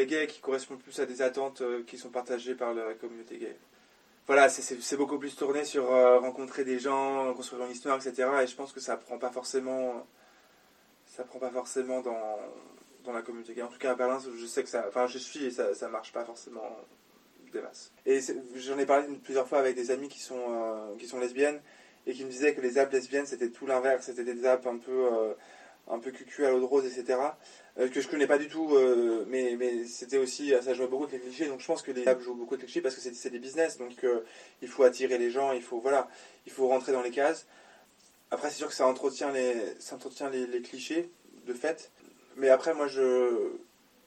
gays 0.05 0.27
qui 0.27 0.39
correspondent 0.39 0.83
plus 0.83 0.99
à 0.99 1.07
des 1.07 1.23
attentes 1.23 1.61
euh, 1.61 1.81
qui 1.87 1.97
sont 1.97 2.11
partagées 2.11 2.53
par 2.53 2.75
la 2.75 2.93
communauté 2.93 3.39
gay 3.39 3.57
voilà, 4.27 4.47
c'est 4.49 4.97
beaucoup 4.97 5.17
plus 5.17 5.35
tourné 5.35 5.65
sur 5.65 5.91
euh, 5.91 6.19
rencontrer 6.19 6.63
des 6.63 6.77
gens, 6.77 7.33
construire 7.33 7.65
une 7.65 7.71
histoire, 7.71 7.97
etc. 7.97 8.29
Et 8.43 8.45
je 8.45 8.55
pense 8.55 8.71
que 8.71 8.79
ça 8.79 8.97
prend 8.97 9.17
pas 9.17 9.31
forcément, 9.31 10.05
ça 11.07 11.23
prend 11.23 11.39
pas 11.39 11.49
forcément 11.49 12.01
dans, 12.01 13.11
la 13.11 13.23
communauté. 13.23 13.59
En 13.63 13.67
tout 13.67 13.79
cas, 13.79 13.93
à 13.93 13.95
Berlin, 13.95 14.19
je 14.19 14.45
sais 14.45 14.63
que 14.63 14.87
enfin, 14.87 15.07
je 15.07 15.17
suis 15.17 15.45
et 15.45 15.49
ça, 15.49 15.73
ça 15.73 15.89
marche 15.89 16.11
pas 16.11 16.23
forcément 16.23 16.69
des 17.51 17.61
masses. 17.61 17.91
Et 18.05 18.19
j'en 18.57 18.77
ai 18.77 18.85
parlé 18.85 19.07
plusieurs 19.23 19.47
fois 19.47 19.57
avec 19.57 19.75
des 19.75 19.89
amis 19.89 20.07
qui 20.07 20.19
sont, 20.19 20.37
euh, 20.37 20.95
qui 20.99 21.07
sont 21.07 21.19
lesbiennes 21.19 21.59
et 22.07 22.13
qui 22.13 22.23
me 22.23 22.29
disaient 22.29 22.53
que 22.53 22.61
les 22.61 22.77
apps 22.77 22.91
lesbiennes 22.91 23.25
c'était 23.25 23.49
tout 23.49 23.65
l'inverse, 23.65 24.05
c'était 24.05 24.23
des 24.23 24.45
apps 24.45 24.65
un 24.67 24.77
peu, 24.77 25.07
euh, 25.11 25.33
un 25.87 25.99
peu 25.99 26.11
cucu 26.11 26.45
à 26.45 26.51
l'eau 26.51 26.59
de 26.59 26.65
rose, 26.65 26.85
etc. 26.85 27.19
Euh, 27.79 27.89
que 27.89 28.01
je 28.01 28.07
connais 28.07 28.27
pas 28.27 28.37
du 28.37 28.47
tout, 28.47 28.75
euh, 28.75 29.25
mais, 29.27 29.55
mais 29.57 29.85
c'était 29.85 30.17
aussi, 30.17 30.53
ça 30.61 30.73
joue 30.73 30.87
beaucoup 30.87 31.03
avec 31.05 31.21
les 31.23 31.27
clichés, 31.27 31.47
donc 31.47 31.61
je 31.61 31.65
pense 31.65 31.81
que 31.81 31.91
les 31.91 32.07
apps 32.07 32.23
jouent 32.23 32.35
beaucoup 32.35 32.53
avec 32.53 32.61
les 32.61 32.67
clichés 32.67 32.81
parce 32.81 32.95
que 32.95 33.01
c'est 33.01 33.29
des 33.29 33.39
business, 33.39 33.77
donc 33.77 34.05
il 34.61 34.67
faut 34.67 34.83
attirer 34.83 35.17
les 35.17 35.31
gens, 35.31 35.51
il 35.51 35.61
faut, 35.63 35.79
voilà, 35.79 36.07
il 36.45 36.51
faut 36.51 36.67
rentrer 36.67 36.91
dans 36.91 37.01
les 37.01 37.11
cases. 37.11 37.47
Après, 38.31 38.49
c'est 38.49 38.57
sûr 38.57 38.67
que 38.67 38.73
ça 38.73 38.87
entretient 38.87 39.31
les, 39.31 39.55
ça 39.79 39.95
entretient 39.95 40.29
les, 40.29 40.47
les, 40.47 40.61
clichés, 40.61 41.09
de 41.45 41.53
fait, 41.53 41.91
mais 42.37 42.49
après, 42.49 42.73
moi, 42.73 42.87
je, 42.87 43.51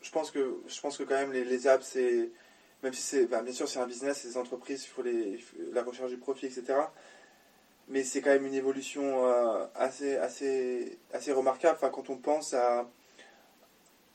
je, 0.02 0.10
pense, 0.10 0.30
que, 0.30 0.56
je 0.66 0.80
pense 0.80 0.98
que 0.98 1.04
quand 1.04 1.14
même 1.14 1.32
les, 1.32 1.44
les 1.44 1.68
apps, 1.68 1.86
c'est, 1.86 2.30
même 2.82 2.92
si 2.92 3.02
c'est, 3.02 3.26
bien 3.26 3.52
sûr, 3.52 3.68
c'est 3.68 3.78
un 3.78 3.86
business, 3.86 4.20
c'est 4.22 4.28
des 4.28 4.36
entreprises, 4.36 4.84
il 4.84 4.88
faut, 4.88 5.02
les, 5.02 5.38
la 5.72 5.82
recherche 5.82 6.10
du 6.10 6.16
profit, 6.16 6.46
etc 6.46 6.78
mais 7.88 8.04
c'est 8.04 8.20
quand 8.20 8.30
même 8.30 8.46
une 8.46 8.54
évolution 8.54 9.24
assez, 9.74 10.16
assez, 10.16 10.98
assez 11.12 11.32
remarquable. 11.32 11.76
Enfin, 11.76 11.90
quand 11.90 12.10
on 12.10 12.16
pense 12.16 12.54
à, 12.54 12.86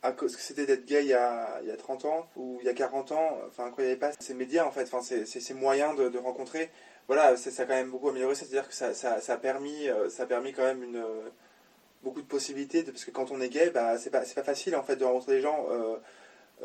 à 0.03 0.11
ce 0.11 0.35
que 0.35 0.41
c'était 0.41 0.65
d'être 0.65 0.85
gay 0.85 1.03
il 1.03 1.07
y, 1.07 1.13
a, 1.13 1.59
il 1.61 1.67
y, 1.67 1.71
a, 1.71 1.77
30 1.77 2.05
ans 2.05 2.29
ou 2.35 2.57
il 2.61 2.65
y 2.65 2.69
a 2.69 2.73
40 2.73 3.11
ans, 3.13 3.39
enfin 3.47 3.71
quand 3.71 3.77
il 3.79 3.85
n'y 3.85 3.91
avait 3.91 3.99
pas 3.99 4.11
ces 4.19 4.33
médias 4.33 4.65
en 4.65 4.71
fait, 4.71 4.83
enfin 4.83 5.01
ces, 5.01 5.25
ces, 5.25 5.53
moyens 5.53 5.95
de, 5.97 6.09
de, 6.09 6.17
rencontrer, 6.17 6.69
voilà, 7.07 7.37
ça 7.37 7.49
a 7.63 7.65
quand 7.65 7.73
même 7.73 7.91
beaucoup 7.91 8.09
amélioré, 8.09 8.35
c'est-à-dire 8.35 8.67
que 8.67 8.73
ça, 8.75 8.93
ça, 8.93 9.15
a 9.15 9.37
permis, 9.37 9.87
euh, 9.87 10.09
ça 10.09 10.23
a 10.23 10.25
permis 10.25 10.53
quand 10.53 10.63
même 10.63 10.83
une, 10.83 11.03
beaucoup 12.03 12.21
de 12.21 12.27
possibilités, 12.27 12.83
parce 12.83 13.05
que 13.05 13.11
quand 13.11 13.31
on 13.31 13.41
est 13.41 13.49
gay, 13.49 13.71
bah, 13.71 13.97
c'est 13.97 14.09
pas, 14.09 14.21
pas 14.21 14.43
facile 14.43 14.75
en 14.75 14.83
fait 14.83 14.97
de 14.97 15.05
rencontrer 15.05 15.35
des 15.35 15.41
gens, 15.41 15.65
euh, 15.69 15.73
euh, 15.73 15.97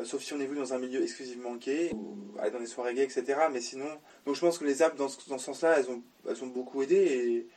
sauf 0.03 0.21
si 0.23 0.33
on 0.33 0.39
est 0.39 0.45
venu 0.45 0.59
dans 0.59 0.73
un 0.73 0.79
milieu 0.79 1.01
exclusivement 1.01 1.55
gay, 1.55 1.91
ou 1.93 2.19
dans 2.51 2.59
des 2.59 2.65
soirées 2.65 2.93
gays, 2.93 3.03
etc. 3.03 3.39
Mais 3.51 3.61
sinon, 3.61 3.89
donc 4.25 4.35
je 4.35 4.41
pense 4.41 4.57
que 4.57 4.65
les 4.65 4.81
apps 4.81 4.95
dans 4.97 5.09
ce, 5.09 5.29
dans 5.29 5.37
ce 5.37 5.45
sens-là, 5.45 5.79
elles 5.79 5.89
ont, 5.89 6.01
elles 6.27 6.43
ont 6.43 6.47
beaucoup 6.47 6.81
aidé 6.81 6.95
et, 6.95 7.47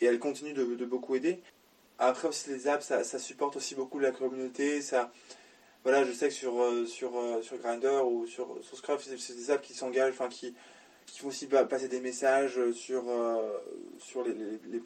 et 0.00 0.06
elles 0.06 0.18
continuent 0.18 0.54
de, 0.54 0.84
beaucoup 0.84 1.14
aider. 1.14 1.40
Après 1.98 2.28
aussi 2.28 2.50
les 2.50 2.68
apps, 2.68 2.84
ça, 2.84 3.04
ça, 3.04 3.18
supporte 3.18 3.56
aussi 3.56 3.74
beaucoup 3.74 3.98
la 3.98 4.10
communauté. 4.10 4.82
Ça, 4.82 5.12
voilà, 5.84 6.04
je 6.04 6.12
sais 6.12 6.28
que 6.28 6.34
sur 6.34 6.60
euh, 6.60 6.86
sur 6.86 7.16
euh, 7.16 7.42
sur 7.42 7.58
Grindr 7.58 8.06
ou 8.06 8.26
sur 8.26 8.58
sur 8.62 8.76
Scruff, 8.76 9.06
c'est 9.18 9.36
des 9.36 9.50
apps 9.50 9.66
qui 9.66 9.74
s'engagent, 9.74 10.12
enfin 10.12 10.28
qui 10.28 10.54
qui 11.06 11.20
font 11.20 11.28
aussi 11.28 11.46
passer 11.46 11.88
des 11.88 12.00
messages 12.00 12.58
sur 12.72 13.08
euh, 13.08 13.50
sur 13.98 14.24
les, 14.24 14.34
les, 14.34 14.80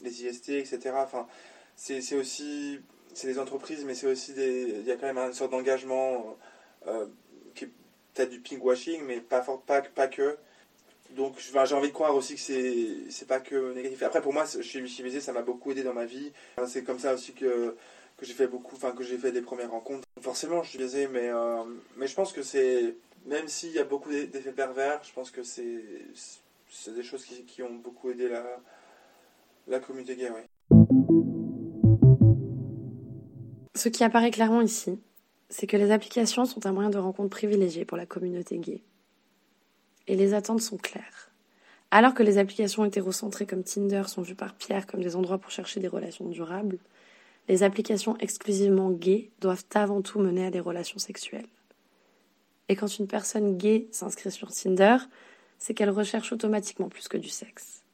les 0.00 0.24
IST, 0.24 0.50
etc. 0.50 0.94
Enfin, 0.96 1.26
c'est 1.76 2.16
aussi 2.16 2.80
c'est 3.18 3.26
des 3.26 3.38
entreprises, 3.38 3.84
mais 3.84 3.94
c'est 3.94 4.06
aussi 4.06 4.32
des 4.32 4.76
il 4.80 4.86
y 4.86 4.92
a 4.92 4.96
quand 4.96 5.06
même 5.06 5.18
une 5.18 5.32
sorte 5.32 5.50
d'engagement 5.50 6.36
qui 7.54 7.64
est 7.64 7.70
peut-être 8.14 8.30
du 8.30 8.40
pink 8.40 8.64
washing, 8.64 9.02
mais 9.04 9.20
pas 9.20 9.40
pas 9.66 9.82
pas 9.82 10.08
que 10.08 10.38
donc 11.10 11.38
j'ai 11.38 11.74
envie 11.74 11.88
de 11.88 11.92
croire 11.92 12.14
aussi 12.14 12.34
que 12.34 12.40
c'est 12.40 13.10
c'est 13.10 13.26
pas 13.26 13.40
que 13.40 13.72
négatif. 13.74 14.02
Après 14.02 14.22
pour 14.22 14.32
moi, 14.32 14.44
je 14.44 14.62
suis 14.62 15.20
ça 15.20 15.32
m'a 15.32 15.42
beaucoup 15.42 15.70
aidé 15.72 15.82
dans 15.82 15.94
ma 15.94 16.04
vie. 16.04 16.32
C'est 16.66 16.84
comme 16.84 16.98
ça 16.98 17.14
aussi 17.14 17.32
que 17.32 17.76
que 18.18 18.26
j'ai 18.26 18.34
fait 18.34 18.48
beaucoup, 18.48 18.76
enfin 18.76 18.92
que 18.92 19.04
j'ai 19.04 19.16
fait 19.18 19.32
des 19.32 19.42
premières 19.42 19.70
rencontres. 19.70 20.06
Forcément, 20.20 20.62
je 20.62 20.70
suis 20.70 20.78
biaisé, 20.78 21.08
mais 21.08 21.28
euh, 21.30 21.64
mais 21.96 22.06
je 22.06 22.14
pense 22.14 22.32
que 22.32 22.42
c'est 22.42 22.96
même 23.26 23.48
s'il 23.48 23.72
y 23.72 23.78
a 23.78 23.84
beaucoup 23.84 24.10
d'effets 24.10 24.52
pervers, 24.52 25.02
je 25.04 25.12
pense 25.12 25.30
que 25.30 25.42
c'est 25.42 25.82
c'est 26.70 26.94
des 26.94 27.02
choses 27.02 27.24
qui, 27.24 27.44
qui, 27.44 27.62
ont 27.62 27.74
beaucoup 27.74 28.10
aidé 28.10 28.28
la 28.28 28.44
la 29.68 29.80
communauté 29.80 30.16
gay. 30.16 30.30
Ce 33.78 33.88
qui 33.88 34.02
apparaît 34.02 34.32
clairement 34.32 34.60
ici, 34.60 34.98
c'est 35.50 35.68
que 35.68 35.76
les 35.76 35.92
applications 35.92 36.46
sont 36.46 36.66
un 36.66 36.72
moyen 36.72 36.90
de 36.90 36.98
rencontre 36.98 37.30
privilégié 37.30 37.84
pour 37.84 37.96
la 37.96 38.06
communauté 38.06 38.58
gay 38.58 38.82
et 40.08 40.16
les 40.16 40.34
attentes 40.34 40.62
sont 40.62 40.78
claires. 40.78 41.30
Alors 41.92 42.12
que 42.12 42.24
les 42.24 42.38
applications 42.38 42.84
hétérocentrées 42.84 43.46
comme 43.46 43.62
Tinder 43.62 44.02
sont 44.08 44.22
vues 44.22 44.34
par 44.34 44.56
Pierre 44.56 44.88
comme 44.88 45.00
des 45.00 45.14
endroits 45.14 45.38
pour 45.38 45.52
chercher 45.52 45.78
des 45.78 45.86
relations 45.86 46.28
durables, 46.28 46.78
les 47.46 47.62
applications 47.62 48.16
exclusivement 48.18 48.90
gays 48.90 49.30
doivent 49.40 49.64
avant 49.72 50.02
tout 50.02 50.18
mener 50.18 50.46
à 50.46 50.50
des 50.50 50.58
relations 50.58 50.98
sexuelles. 50.98 51.46
Et 52.68 52.74
quand 52.74 52.98
une 52.98 53.06
personne 53.06 53.58
gay 53.58 53.86
s'inscrit 53.92 54.32
sur 54.32 54.50
Tinder, 54.50 54.96
c'est 55.60 55.72
qu'elle 55.72 55.90
recherche 55.90 56.32
automatiquement 56.32 56.88
plus 56.88 57.06
que 57.06 57.16
du 57.16 57.28
sexe. 57.28 57.84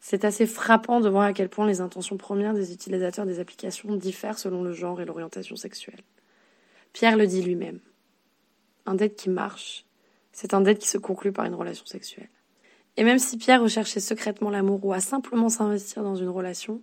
C'est 0.00 0.24
assez 0.24 0.46
frappant 0.46 1.00
de 1.00 1.08
voir 1.08 1.24
à 1.24 1.32
quel 1.32 1.48
point 1.48 1.66
les 1.66 1.80
intentions 1.80 2.16
premières 2.16 2.54
des 2.54 2.72
utilisateurs 2.72 3.26
des 3.26 3.38
applications 3.38 3.94
diffèrent 3.96 4.38
selon 4.38 4.62
le 4.62 4.72
genre 4.72 5.00
et 5.00 5.04
l'orientation 5.04 5.56
sexuelle. 5.56 6.00
Pierre 6.92 7.16
le 7.16 7.26
dit 7.26 7.42
lui-même. 7.42 7.80
Un 8.86 8.94
date 8.94 9.14
qui 9.14 9.28
marche 9.28 9.84
c'est 10.32 10.54
un 10.54 10.60
date 10.60 10.78
qui 10.78 10.88
se 10.88 10.98
conclut 10.98 11.32
par 11.32 11.44
une 11.44 11.54
relation 11.54 11.86
sexuelle. 11.86 12.30
Et 12.96 13.04
même 13.04 13.18
si 13.18 13.36
Pierre 13.36 13.62
recherchait 13.62 14.00
secrètement 14.00 14.50
l'amour 14.50 14.84
ou 14.84 14.92
a 14.92 15.00
simplement 15.00 15.48
s'investir 15.48 16.02
dans 16.02 16.16
une 16.16 16.28
relation, 16.28 16.80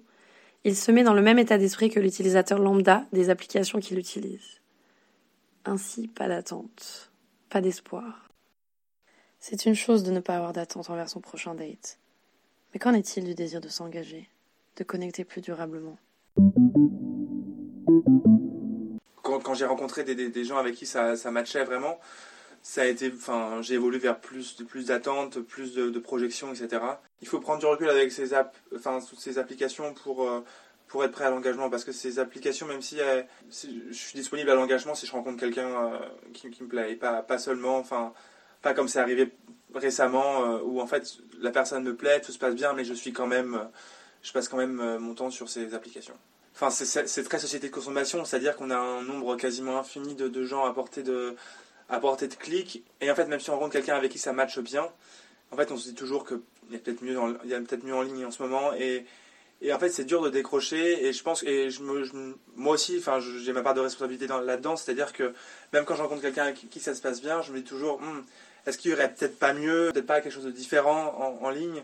il 0.64 0.76
se 0.76 0.92
met 0.92 1.04
dans 1.04 1.14
le 1.14 1.22
même 1.22 1.40
état 1.40 1.58
d'esprit 1.58 1.90
que 1.90 2.00
l'utilisateur 2.00 2.60
lambda 2.60 3.06
des 3.14 3.30
applications 3.30 3.80
qu'il 3.80 4.00
utilise. 4.00 4.62
Ainsi, 5.66 6.08
pas 6.08 6.28
d'attente, 6.28 7.12
pas 7.50 7.62
d'espoir. 7.62 8.30
C'est 9.40 9.66
une 9.66 9.76
chose 9.76 10.04
de 10.04 10.12
ne 10.12 10.20
pas 10.20 10.38
avoir 10.38 10.54
d'attente 10.54 10.90
envers 10.90 11.10
son 11.10 11.22
prochain 11.22 11.54
date. 11.54 12.00
Mais 12.74 12.80
qu'en 12.80 12.94
est-il 12.94 13.24
du 13.24 13.36
désir 13.36 13.62
de 13.62 13.70
s'engager, 13.70 14.30
de 14.76 14.84
connecter 14.84 15.24
plus 15.24 15.42
durablement? 15.42 15.98
Quand, 19.24 19.54
j'ai 19.54 19.66
rencontré 19.66 20.04
des, 20.04 20.44
gens 20.44 20.58
avec 20.58 20.76
qui 20.76 20.86
ça, 20.86 21.16
ça 21.16 21.32
matchait 21.32 21.64
vraiment, 21.64 22.00
ça 22.62 22.82
a 22.82 22.86
été, 22.86 23.12
enfin, 23.14 23.62
j'ai 23.62 23.76
évolué 23.76 23.98
vers 23.98 24.20
plus 24.20 24.54
plus 24.68 24.88
d'attentes, 24.88 25.40
plus 25.40 25.74
de, 25.74 26.00
projections, 26.00 26.54
etc. 26.54 26.82
Il 27.22 27.28
faut 27.28 27.40
prendre 27.40 27.60
du 27.60 27.66
recul 27.66 27.90
avec 27.90 28.12
ces 28.12 28.34
apps, 28.34 28.58
enfin, 28.76 29.00
toutes 29.08 29.20
ces 29.20 29.38
applications 29.38 29.94
pour 29.94 30.28
euh, 30.28 30.44
pour 30.88 31.04
être 31.04 31.12
prêt 31.12 31.26
à 31.26 31.30
l'engagement 31.30 31.70
parce 31.70 31.84
que 31.84 31.92
ces 31.92 32.20
applications, 32.20 32.66
même 32.66 32.82
si, 32.82 32.98
je 33.50 33.94
suis 33.94 34.18
disponible 34.18 34.50
à 34.50 34.56
l'engagement 34.56 34.96
si 34.96 35.06
je 35.06 35.12
rencontre 35.12 35.40
quelqu'un 35.40 35.68
euh, 35.68 36.00
qui, 36.34 36.50
qui, 36.50 36.64
me 36.64 36.68
plaît, 36.68 36.92
et 36.92 36.96
pas 36.96 37.22
pas 37.22 37.38
seulement, 37.38 37.78
enfin, 37.78 38.14
pas 38.62 38.74
comme 38.74 38.88
c'est 38.88 39.00
arrivé 39.00 39.32
récemment 39.76 40.44
euh, 40.44 40.60
où 40.64 40.82
en 40.82 40.88
fait 40.88 41.18
la 41.40 41.52
personne 41.52 41.84
me 41.84 41.96
plaît, 41.96 42.22
tout 42.22 42.32
se 42.32 42.40
passe 42.40 42.56
bien, 42.56 42.74
mais 42.74 42.86
je 42.86 42.94
suis 42.94 43.14
quand 43.14 43.28
même 43.28 43.60
je 44.24 44.32
passe 44.32 44.50
quand 44.50 44.58
même 44.58 44.98
mon 44.98 45.14
temps 45.14 45.30
sur 45.30 45.50
ces 45.50 45.74
applications. 45.74 46.16
Enfin, 46.60 46.72
c'est 46.72 47.24
très 47.24 47.38
société 47.38 47.68
de 47.68 47.72
consommation, 47.72 48.26
c'est-à-dire 48.26 48.56
qu'on 48.56 48.72
a 48.72 48.78
un 48.78 49.04
nombre 49.04 49.36
quasiment 49.36 49.78
infini 49.78 50.16
de, 50.16 50.44
gens 50.44 50.66
à 50.66 50.74
portée 50.74 51.04
de, 51.04 51.36
à 51.88 52.00
portée 52.00 52.28
de 52.28 52.34
clic. 52.34 52.84
Et 53.00 53.12
en 53.12 53.16
fait, 53.16 53.28
même 53.28 53.40
si 53.40 53.52
on 53.52 53.54
rencontre 53.54 53.74
quelqu'un 53.74 53.96
avec 53.96 54.12
qui 54.12 54.18
ça 54.18 54.34
matche 54.34 54.58
bien, 54.60 54.88
en 55.52 55.56
fait, 55.56 55.72
on 55.72 55.78
se 55.78 55.88
dit 55.88 55.94
toujours 55.94 56.26
qu'il 56.26 56.40
y 56.72 56.76
a 56.76 56.80
peut-être 56.80 57.04
mieux, 57.04 57.14
peut 57.14 57.80
mieux 57.84 57.94
en 57.94 58.02
ligne 58.02 58.26
en 58.26 58.32
ce 58.32 58.42
moment. 58.42 58.74
Et, 58.74 59.06
et 59.62 59.72
en 59.72 59.78
fait, 59.78 59.90
c'est 59.90 60.06
dur 60.06 60.24
de 60.24 60.30
décrocher. 60.32 61.06
Et 61.06 61.14
je 61.14 61.22
pense, 61.22 61.44
et 61.44 61.70
je 61.70 61.84
moi 62.56 62.74
aussi, 62.74 62.98
enfin, 62.98 63.20
j'ai 63.20 63.54
ma 63.54 63.62
part 63.62 63.76
de 63.76 63.82
responsabilité 63.82 64.26
là-dedans. 64.26 64.78
C'est-à-dire 64.78 65.14
que 65.14 65.34
même 65.74 65.86
quand 65.86 65.96
je 65.96 66.02
rencontre 66.02 66.24
quelqu'un 66.24 66.46
avec 66.46 66.68
qui 66.72 66.80
ça 66.80 66.96
se 66.96 67.04
passe 67.04 67.22
bien, 67.22 67.44
je 67.44 67.52
me 67.52 67.60
dis 67.60 67.64
toujours, 67.66 68.02
hmm, 68.02 68.24
est-ce 68.68 68.78
qu'il 68.78 68.92
y 68.92 68.94
aurait 68.94 69.14
peut-être 69.14 69.40
pas 69.40 69.54
mieux, 69.54 69.92
peut-être 69.94 70.06
pas 70.06 70.20
quelque 70.20 70.34
chose 70.34 70.44
de 70.44 70.52
différent 70.52 71.40
en, 71.42 71.50
ligne? 71.50 71.84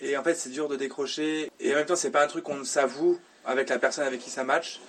Et 0.00 0.18
en 0.18 0.22
fait, 0.22 0.34
c'est 0.34 0.50
dur 0.50 0.68
de 0.68 0.76
décrocher. 0.76 1.50
Et 1.60 1.72
en 1.72 1.76
même 1.76 1.86
temps, 1.86 1.96
c'est 1.96 2.10
pas 2.10 2.22
un 2.22 2.26
truc 2.26 2.44
qu'on 2.44 2.62
s'avoue 2.62 3.18
avec 3.46 3.70
la 3.70 3.78
personne 3.78 4.06
avec 4.06 4.20
qui 4.20 4.28
ça 4.28 4.44
match. 4.44 4.80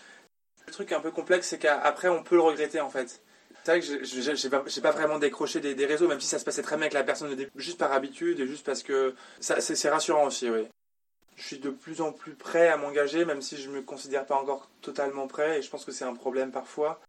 Le 0.67 0.73
truc 0.73 0.91
un 0.91 0.99
peu 0.99 1.09
complexe, 1.09 1.47
c'est 1.47 1.57
qu'après, 1.57 2.09
on 2.09 2.21
peut 2.21 2.35
le 2.35 2.41
regretter 2.41 2.81
en 2.81 2.89
fait. 2.89 3.21
C'est 3.63 3.71
vrai 3.71 3.79
que 3.79 4.03
j'ai 4.03 4.49
pas, 4.49 4.63
pas, 4.81 4.91
vraiment 4.91 5.19
décroché 5.19 5.59
des, 5.61 5.85
réseaux, 5.85 6.07
même 6.07 6.19
si 6.19 6.27
ça 6.27 6.39
se 6.39 6.43
passait 6.43 6.63
très 6.63 6.75
bien 6.75 6.83
avec 6.83 6.93
la 6.93 7.03
personne, 7.03 7.35
juste 7.55 7.77
par 7.77 7.93
habitude 7.93 8.39
et 8.39 8.47
juste 8.47 8.65
parce 8.65 8.83
que 8.83 9.15
c'est 9.39 9.89
rassurant 9.89 10.25
aussi, 10.25 10.49
oui. 10.49 10.67
Je 11.37 11.43
suis 11.43 11.59
de 11.59 11.69
plus 11.69 12.01
en 12.01 12.11
plus 12.11 12.33
prêt 12.33 12.67
à 12.67 12.77
m'engager, 12.77 13.23
même 13.23 13.41
si 13.41 13.57
je 13.57 13.69
ne 13.69 13.75
me 13.75 13.81
considère 13.81 14.25
pas 14.25 14.35
encore 14.35 14.69
totalement 14.81 15.27
prêt, 15.27 15.59
et 15.59 15.61
je 15.61 15.69
pense 15.69 15.85
que 15.85 15.91
c'est 15.91 16.05
un 16.05 16.13
problème 16.13 16.51
parfois. 16.51 16.99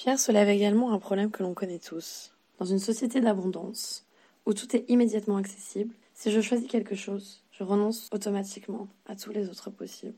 Pierre 0.00 0.18
soulève 0.18 0.48
également 0.48 0.94
un 0.94 0.98
problème 0.98 1.30
que 1.30 1.42
l'on 1.42 1.52
connaît 1.52 1.78
tous. 1.78 2.32
Dans 2.58 2.64
une 2.64 2.78
société 2.78 3.20
d'abondance, 3.20 4.06
où 4.46 4.54
tout 4.54 4.74
est 4.74 4.86
immédiatement 4.88 5.36
accessible, 5.36 5.94
si 6.14 6.30
je 6.30 6.40
choisis 6.40 6.66
quelque 6.66 6.94
chose, 6.94 7.44
je 7.52 7.64
renonce 7.64 8.08
automatiquement 8.10 8.88
à 9.04 9.14
tous 9.14 9.30
les 9.30 9.50
autres 9.50 9.68
possibles. 9.68 10.16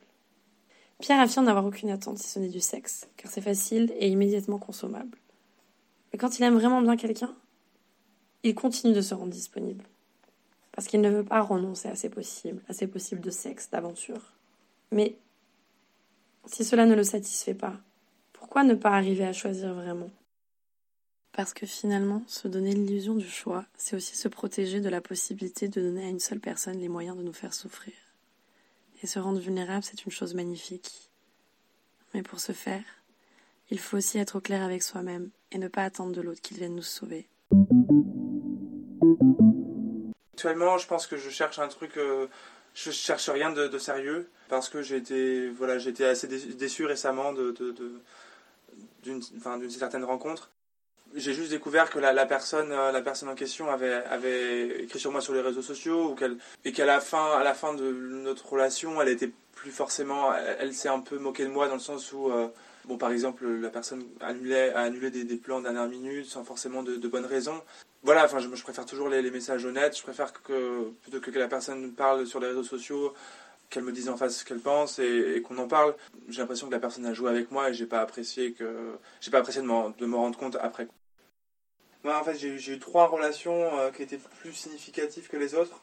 Pierre 1.01 1.19
affirme 1.19 1.47
n'avoir 1.47 1.67
aucune 1.67 1.91
attente 1.91 2.19
si 2.19 2.29
ce 2.29 2.39
n'est 2.39 2.49
du 2.49 2.61
sexe, 2.61 3.09
car 3.17 3.29
c'est 3.29 3.41
facile 3.41 3.93
et 3.99 4.07
immédiatement 4.07 4.61
consommable. 4.61 5.19
Mais 6.13 6.19
quand 6.21 6.39
il 6.39 6.45
aime 6.45 6.55
vraiment 6.55 6.81
bien 6.81 6.97
quelqu'un, 6.97 7.35
il 8.45 8.55
continue 8.55 8.95
de 8.95 9.01
se 9.01 9.15
rendre 9.15 9.33
disponible. 9.33 9.85
Parce 10.71 10.87
qu'il 10.87 11.01
ne 11.01 11.11
veut 11.11 11.25
pas 11.25 11.41
renoncer 11.41 11.89
à 11.89 11.97
ses 11.97 12.09
possibles, 12.09 12.63
à 12.69 12.73
ses 12.73 12.87
possibles 12.87 13.21
de 13.21 13.31
sexe, 13.31 13.69
d'aventure. 13.71 14.31
Mais 14.93 15.17
si 16.47 16.65
cela 16.65 16.87
ne 16.87 16.95
le 16.95 17.03
satisfait 17.03 17.55
pas, 17.55 17.81
pourquoi 18.53 18.69
ne 18.69 18.75
pas 18.75 18.91
arriver 18.91 19.25
à 19.25 19.33
choisir 19.33 19.73
vraiment? 19.73 20.11
Parce 21.33 21.55
que 21.55 21.65
finalement, 21.65 22.23
se 22.27 22.49
donner 22.49 22.75
l'illusion 22.75 23.15
du 23.15 23.27
choix, 23.27 23.65
c'est 23.79 23.97
aussi 23.97 24.15
se 24.15 24.29
protéger 24.29 24.81
de 24.81 24.91
la 24.91 25.01
possibilité 25.01 25.69
de 25.69 25.81
donner 25.81 26.05
à 26.05 26.09
une 26.11 26.21
seule 26.21 26.39
personne 26.39 26.79
les 26.79 26.91
moyens 26.91 27.17
de 27.17 27.23
nous 27.23 27.33
faire 27.33 27.55
souffrir. 27.55 27.95
Et 29.03 29.07
se 29.07 29.19
rendre 29.19 29.41
vulnérable, 29.41 29.83
c'est 29.83 30.05
une 30.05 30.13
chose 30.13 30.35
magnifique. 30.35 31.09
Mais 32.13 32.21
pour 32.21 32.41
ce 32.41 32.53
faire, 32.53 32.85
il 33.71 33.79
faut 33.79 33.97
aussi 33.97 34.19
être 34.19 34.37
au 34.37 34.43
clair 34.43 34.63
avec 34.63 34.83
soi-même 34.83 35.31
et 35.51 35.57
ne 35.57 35.69
pas 35.69 35.85
attendre 35.85 36.13
de 36.13 36.21
l'autre 36.21 36.43
qu'il 36.43 36.59
vienne 36.59 36.77
nous 36.77 36.83
sauver. 36.83 37.27
Actuellement, 40.35 40.77
je 40.77 40.87
pense 40.87 41.07
que 41.07 41.17
je 41.17 41.31
cherche 41.31 41.59
un 41.59 41.69
truc. 41.69 41.97
Euh, 41.97 42.27
je 42.75 42.91
cherche 42.91 43.31
rien 43.31 43.51
de, 43.51 43.79
sérieux 43.79 44.29
parce 44.51 44.69
que 44.69 44.83
j'ai 44.83 44.97
été, 44.97 45.49
voilà, 45.49 45.79
j'ai 45.79 45.95
assez 46.05 46.29
déçu 46.29 46.85
récemment 46.85 47.33
de, 47.33 47.55
d'une 49.03 49.71
certaine 49.71 50.05
rencontre 50.05 50.51
j'ai 51.15 51.35
juste 51.35 51.51
découvert 51.51 51.91
que 51.91 51.99
la, 51.99 52.27
personne, 52.27 52.73
euh, 52.73 52.93
la 52.93 53.03
personne 53.03 53.29
en 53.29 53.35
question 53.35 53.71
avait, 53.71 54.83
écrit 54.83 54.99
sur 54.99 55.13
moi 55.13 55.21
sur 55.21 55.35
les 55.35 55.41
réseaux 55.41 55.63
sociaux 55.63 56.11
ou 56.11 56.17
et 56.65 56.73
qu'à 56.73 56.87
la 56.87 57.01
fin, 57.01 57.33
à 57.33 57.45
la 57.45 57.55
fin 57.55 57.75
de 57.75 57.91
notre 57.91 58.49
relation, 58.51 59.01
elle 59.03 59.09
était 59.09 59.31
plus 59.55 59.71
forcément, 59.71 60.35
elle, 60.35 60.73
s'est 60.73 60.89
un 60.89 61.01
peu 61.01 61.19
moquée 61.19 61.45
de 61.45 61.51
moi 61.51 61.69
dans 61.69 61.75
le 61.75 61.81
sens 61.81 62.13
où, 62.13 62.31
euh, 62.31 62.49
bon, 62.87 62.97
par 62.97 63.13
exemple, 63.13 63.47
la 63.47 63.69
personne 63.69 64.05
annulait, 64.21 64.73
a 64.73 64.81
annulé 64.81 65.11
des, 65.11 65.37
plans 65.37 65.61
dernière 65.61 65.89
minute 65.89 66.27
sans 66.27 66.45
forcément 66.45 66.83
de, 66.83 67.09
bonnes 67.09 67.27
raisons. 67.27 67.61
Voilà, 68.03 68.25
enfin, 68.25 68.41
je, 68.41 68.49
je 68.53 68.63
préfère 68.63 68.87
toujours 68.87 69.09
les, 69.09 69.31
messages 69.31 69.65
honnêtes. 69.65 69.97
Je 69.97 70.03
préfère 70.03 70.33
que 70.33 70.91
plutôt 71.03 71.21
que, 71.21 71.31
que 71.31 71.39
la 71.39 71.49
personne 71.49 71.93
parle 71.93 72.27
sur 72.27 72.41
les 72.41 72.49
réseaux 72.49 72.65
sociaux, 72.65 73.15
qu'elle 73.73 73.83
me 73.85 73.93
dise 73.93 74.09
en 74.09 74.17
face 74.17 74.39
ce 74.39 74.45
qu'elle 74.45 74.61
pense 74.61 74.99
et, 74.99 75.43
qu'on 75.43 75.59
en 75.59 75.67
parle. 75.67 75.97
J'ai 76.29 76.41
l'impression 76.41 76.69
que 76.69 76.73
la 76.73 76.79
personne 76.79 77.07
a 77.07 77.15
joué 77.15 77.31
avec 77.31 77.51
moi 77.51 77.71
et 77.71 77.75
j'ai 77.75 77.87
pas 77.87 78.01
apprécié 78.01 78.53
que 78.53 78.93
j'ai 79.21 79.31
pas 79.31 79.39
apprécié 79.39 79.63
de 79.63 79.67
me 79.67 80.17
rendre 80.17 80.39
compte 80.39 80.57
après. 80.61 80.87
Moi, 82.05 82.19
en 82.19 82.25
fait, 82.25 82.35
j'ai 82.37 82.73
eu 82.73 82.79
trois 82.79 83.07
relations 83.07 83.79
euh, 83.79 83.91
qui 83.91 84.03
étaient 84.03 84.19
plus 84.41 84.53
significatives 84.53 85.29
que 85.29 85.37
les 85.37 85.55
autres, 85.55 85.83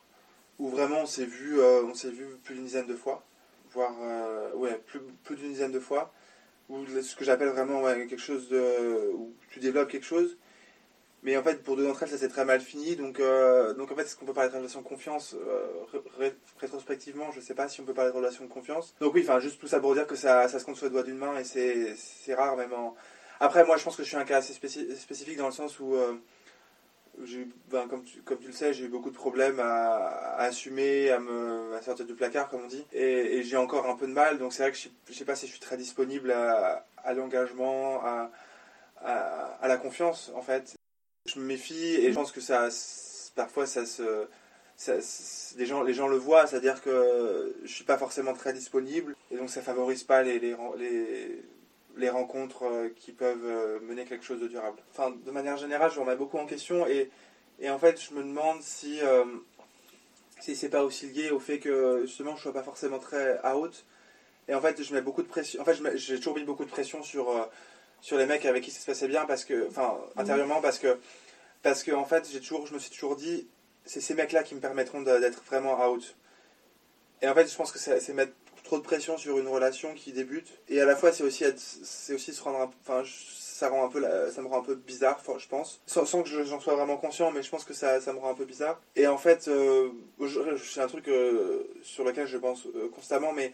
où 0.60 0.68
vraiment 0.68 1.02
on 1.02 1.06
s'est 1.06 1.26
vu, 1.26 1.60
euh, 1.60 1.84
on 1.84 1.94
s'est 1.94 2.12
vu 2.12 2.26
plus 2.44 2.56
d'une 2.56 2.66
dizaine 2.66 2.88
de 2.88 2.96
fois, 2.96 3.24
voire 3.72 3.96
euh, 4.02 4.54
ouais, 4.54 4.82
plus, 4.86 5.00
plus 5.24 5.38
d'une 5.38 5.50
dizaine 5.50 5.72
de 5.72 5.80
fois, 5.80 6.14
où 6.68 6.86
ce 6.86 7.16
que 7.16 7.24
j'appelle 7.24 7.50
vraiment 7.50 7.84
quelque 7.84 8.18
chose 8.18 8.50
de, 8.50 9.12
où 9.14 9.34
tu 9.50 9.60
développes 9.60 9.90
quelque 9.90 10.06
chose. 10.06 10.38
Mais 11.24 11.36
en 11.36 11.44
fait, 11.44 11.64
pour 11.64 11.76
deux 11.76 11.86
d'entre 11.86 12.04
elles, 12.04 12.10
ça 12.10 12.18
s'est 12.18 12.30
très 12.30 12.46
mal 12.46 12.62
fini. 12.62 12.96
Donc, 12.96 13.22
donc 13.78 13.92
en 13.92 13.96
fait, 13.96 14.04
est-ce 14.04 14.16
qu'on 14.16 14.26
peut 14.26 14.34
parler 14.34 14.50
de 14.50 14.56
relation 14.56 14.82
de 14.82 14.86
confiance 14.86 15.36
Rétrospectivement, 16.60 17.32
je 17.32 17.42
sais 17.42 17.54
pas 17.54 17.68
si 17.68 17.82
on 17.82 17.84
peut 17.84 17.94
parler 17.94 18.12
de 18.12 18.16
relation 18.16 18.46
de 18.46 18.50
confiance. 18.50 18.96
Donc 19.02 19.14
oui, 19.14 19.22
enfin, 19.24 19.40
juste 19.40 19.60
tout 19.60 19.68
ça 19.68 19.80
pour 19.80 19.94
dire 19.94 20.08
que 20.08 20.16
ça, 20.16 20.48
ça 20.48 20.60
se 20.60 20.66
compte 20.66 20.78
sur 20.78 20.86
le 20.86 20.92
doigt 20.92 21.04
d'une 21.04 21.18
main 21.18 21.38
et 21.38 21.44
c'est 21.44 22.34
rare 22.36 22.56
même 22.56 22.72
en, 22.72 22.96
après, 23.40 23.64
moi, 23.66 23.78
je 23.78 23.84
pense 23.84 23.96
que 23.96 24.04
je 24.04 24.08
suis 24.10 24.18
un 24.18 24.26
cas 24.26 24.38
assez 24.38 24.54
spécifique 24.54 25.38
dans 25.38 25.46
le 25.46 25.54
sens 25.54 25.80
où, 25.80 25.96
euh, 25.96 26.16
ben, 27.70 27.88
comme, 27.88 28.04
tu, 28.04 28.22
comme 28.22 28.40
tu 28.40 28.48
le 28.48 28.54
sais, 28.54 28.74
j'ai 28.74 28.86
eu 28.86 28.90
beaucoup 28.90 29.12
de 29.12 29.16
problèmes 29.16 29.60
à, 29.62 30.36
assumer, 30.40 31.10
à 31.10 31.20
me 31.20 31.74
à 31.74 31.82
sortir 31.82 32.06
du 32.06 32.16
placard, 32.16 32.50
comme 32.50 32.64
on 32.66 32.68
dit. 32.68 32.86
Et, 32.92 33.42
j'ai 33.44 33.58
encore 33.58 33.88
un 33.90 33.96
peu 33.96 34.08
de 34.08 34.12
mal, 34.12 34.40
donc 34.40 34.52
c'est 34.52 34.64
vrai 34.64 34.72
que 34.74 34.78
je 34.78 34.90
ne 35.10 35.14
sais 35.14 35.26
pas 35.26 35.36
si 35.36 35.48
je 35.48 35.52
suis 35.52 35.62
très 35.62 35.78
disponible 35.78 36.32
à, 36.32 37.14
l'engagement, 37.16 38.04
à, 38.04 38.30
à, 39.02 39.68
la 39.68 39.78
confiance, 39.78 40.32
en 40.36 40.42
fait. 40.42 40.79
Je 41.34 41.40
me 41.40 41.46
méfie 41.46 41.96
et 41.96 42.10
je 42.10 42.16
pense 42.16 42.32
que 42.32 42.42
ça, 42.42 42.70
parfois, 43.36 43.66
ça 43.66 43.86
se. 43.86 44.28
les, 45.58 45.66
gens, 45.66 45.84
les 45.84 45.94
gens 45.94 46.08
le 46.08 46.18
voient, 46.18 46.48
c'est-à-dire 46.48 46.82
que 46.82 47.56
je 47.64 47.72
suis 47.72 47.84
pas 47.84 47.98
forcément 47.98 48.34
très 48.34 48.54
disponible 48.54 49.16
et 49.32 49.38
donc 49.38 49.50
ça 49.50 49.62
favorise 49.62 50.04
pas 50.04 50.24
les, 50.24 50.40
les, 50.40 50.56
les 50.78 51.44
les 52.00 52.10
rencontres 52.10 52.64
euh, 52.64 52.90
qui 52.96 53.12
peuvent 53.12 53.46
euh, 53.46 53.80
mener 53.82 54.06
quelque 54.06 54.26
chose 54.26 54.40
de 54.40 54.48
durable. 54.48 54.80
Enfin, 54.92 55.12
de 55.26 55.32
manière 55.32 55.58
générale, 55.58 55.92
je 55.94 56.00
remets 56.00 56.16
beaucoup 56.16 56.38
en 56.38 56.46
question 56.46 56.88
et, 56.88 57.10
et 57.60 57.70
en 57.70 57.78
fait, 57.78 58.02
je 58.02 58.14
me 58.14 58.24
demande 58.24 58.62
si, 58.62 59.00
euh, 59.02 59.26
si 60.40 60.56
c'est 60.56 60.70
pas 60.70 60.84
aussi 60.84 61.08
lié 61.08 61.30
au 61.30 61.40
fait 61.40 61.60
que 61.60 62.02
justement 62.06 62.36
je 62.36 62.44
sois 62.44 62.54
pas 62.54 62.64
forcément 62.64 63.00
très 63.00 63.40
out. 63.46 63.86
Et 64.48 64.56
en 64.56 64.62
fait, 64.62 64.82
je 64.82 64.94
mets 64.94 65.02
beaucoup 65.02 65.22
de 65.22 65.28
pression. 65.28 65.62
En 65.62 65.66
fait, 65.66 65.78
j'ai 65.96 66.18
toujours 66.18 66.36
mis 66.36 66.44
beaucoup 66.44 66.66
de 66.66 66.72
pression 66.72 67.04
sur, 67.04 67.30
sur 68.02 68.18
les 68.18 68.26
mecs 68.26 68.46
avec 68.46 68.64
qui 68.64 68.72
ça 68.72 68.80
se 68.80 68.86
passait 68.86 69.08
bien 69.08 69.26
parce 69.26 69.46
que, 69.46 69.68
enfin, 69.68 69.98
mhm. 70.16 70.22
intérieurement 70.22 70.62
parce 70.62 70.80
que, 70.80 70.98
parce 71.62 71.84
que 71.84 71.92
en 71.92 72.06
fait, 72.06 72.28
j'ai 72.32 72.40
toujours, 72.40 72.66
je 72.68 72.74
me 72.74 72.80
suis 72.80 72.92
toujours 72.92 73.16
dit, 73.16 73.48
c'est 73.86 74.02
ces 74.02 74.14
mecs-là 74.14 74.44
qui 74.44 74.56
me 74.56 74.60
permettront 74.60 75.02
d'être 75.02 75.44
vraiment 75.46 75.90
out. 75.90 76.16
Et 77.22 77.28
en 77.28 77.34
fait, 77.34 77.52
je 77.52 77.56
pense 77.56 77.72
que 77.72 77.80
c'est 77.80 78.14
mettre 78.14 78.34
trop 78.64 78.78
de 78.78 78.84
pression 78.84 79.18
sur 79.18 79.40
une 79.40 79.48
relation 79.48 79.94
qui 79.96 80.12
débute. 80.12 80.48
Et 80.70 80.80
à 80.80 80.86
la 80.86 80.96
fois, 80.96 81.12
c'est 81.12 81.24
aussi, 81.24 81.44
c'est 81.58 82.14
aussi 82.14 82.34
se 82.34 82.42
rendre. 82.44 82.72
Enfin, 82.82 83.04
ça, 83.06 83.68
rend 83.68 83.86
un 83.86 83.90
peu 83.90 84.06
ça 84.32 84.42
me 84.42 84.48
rend 84.48 84.60
un 84.60 84.64
peu 84.64 84.76
bizarre, 84.76 85.20
je 85.38 85.48
pense. 85.48 85.82
Sans, 85.88 86.06
que 86.24 86.30
j'en 86.30 86.60
sois 86.60 86.76
vraiment 86.76 86.98
conscient, 86.98 87.32
mais 87.32 87.42
je 87.42 87.50
pense 87.50 87.66
que 87.66 87.74
ça, 87.74 88.00
ça 88.00 88.14
me 88.14 88.20
rend 88.20 88.30
un 88.30 88.36
peu 88.36 88.46
bizarre. 88.46 88.80
Et 88.96 89.08
en 89.08 89.18
fait, 89.18 89.48
euh, 89.48 89.90
c'est 90.64 90.82
un 90.82 90.88
truc 90.88 91.08
euh, 91.08 91.64
sur 91.82 92.04
lequel 92.04 92.28
je 92.28 92.38
pense 92.38 92.68
euh, 92.68 92.90
constamment, 92.94 93.34
mais 93.34 93.54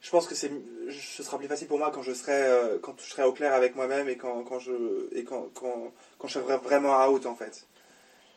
je 0.00 0.10
pense 0.10 0.26
que 0.26 0.34
c'est, 0.34 0.50
ce 0.90 1.22
sera 1.22 1.38
plus 1.38 1.48
facile 1.48 1.68
pour 1.68 1.78
moi 1.78 1.90
quand 1.92 2.02
je 2.02 2.12
serai, 2.12 2.78
quand 2.82 2.94
je 2.98 3.10
serai 3.10 3.24
au 3.24 3.32
clair 3.32 3.52
avec 3.52 3.76
moi-même 3.76 4.08
et 4.08 4.16
quand, 4.16 4.42
quand, 4.44 4.58
je, 4.58 4.72
et 5.12 5.24
quand, 5.24 5.48
quand, 5.54 6.28
je 6.28 6.32
serai 6.32 6.56
vraiment 6.56 7.06
out, 7.06 7.26
en 7.26 7.34
fait. 7.34 7.66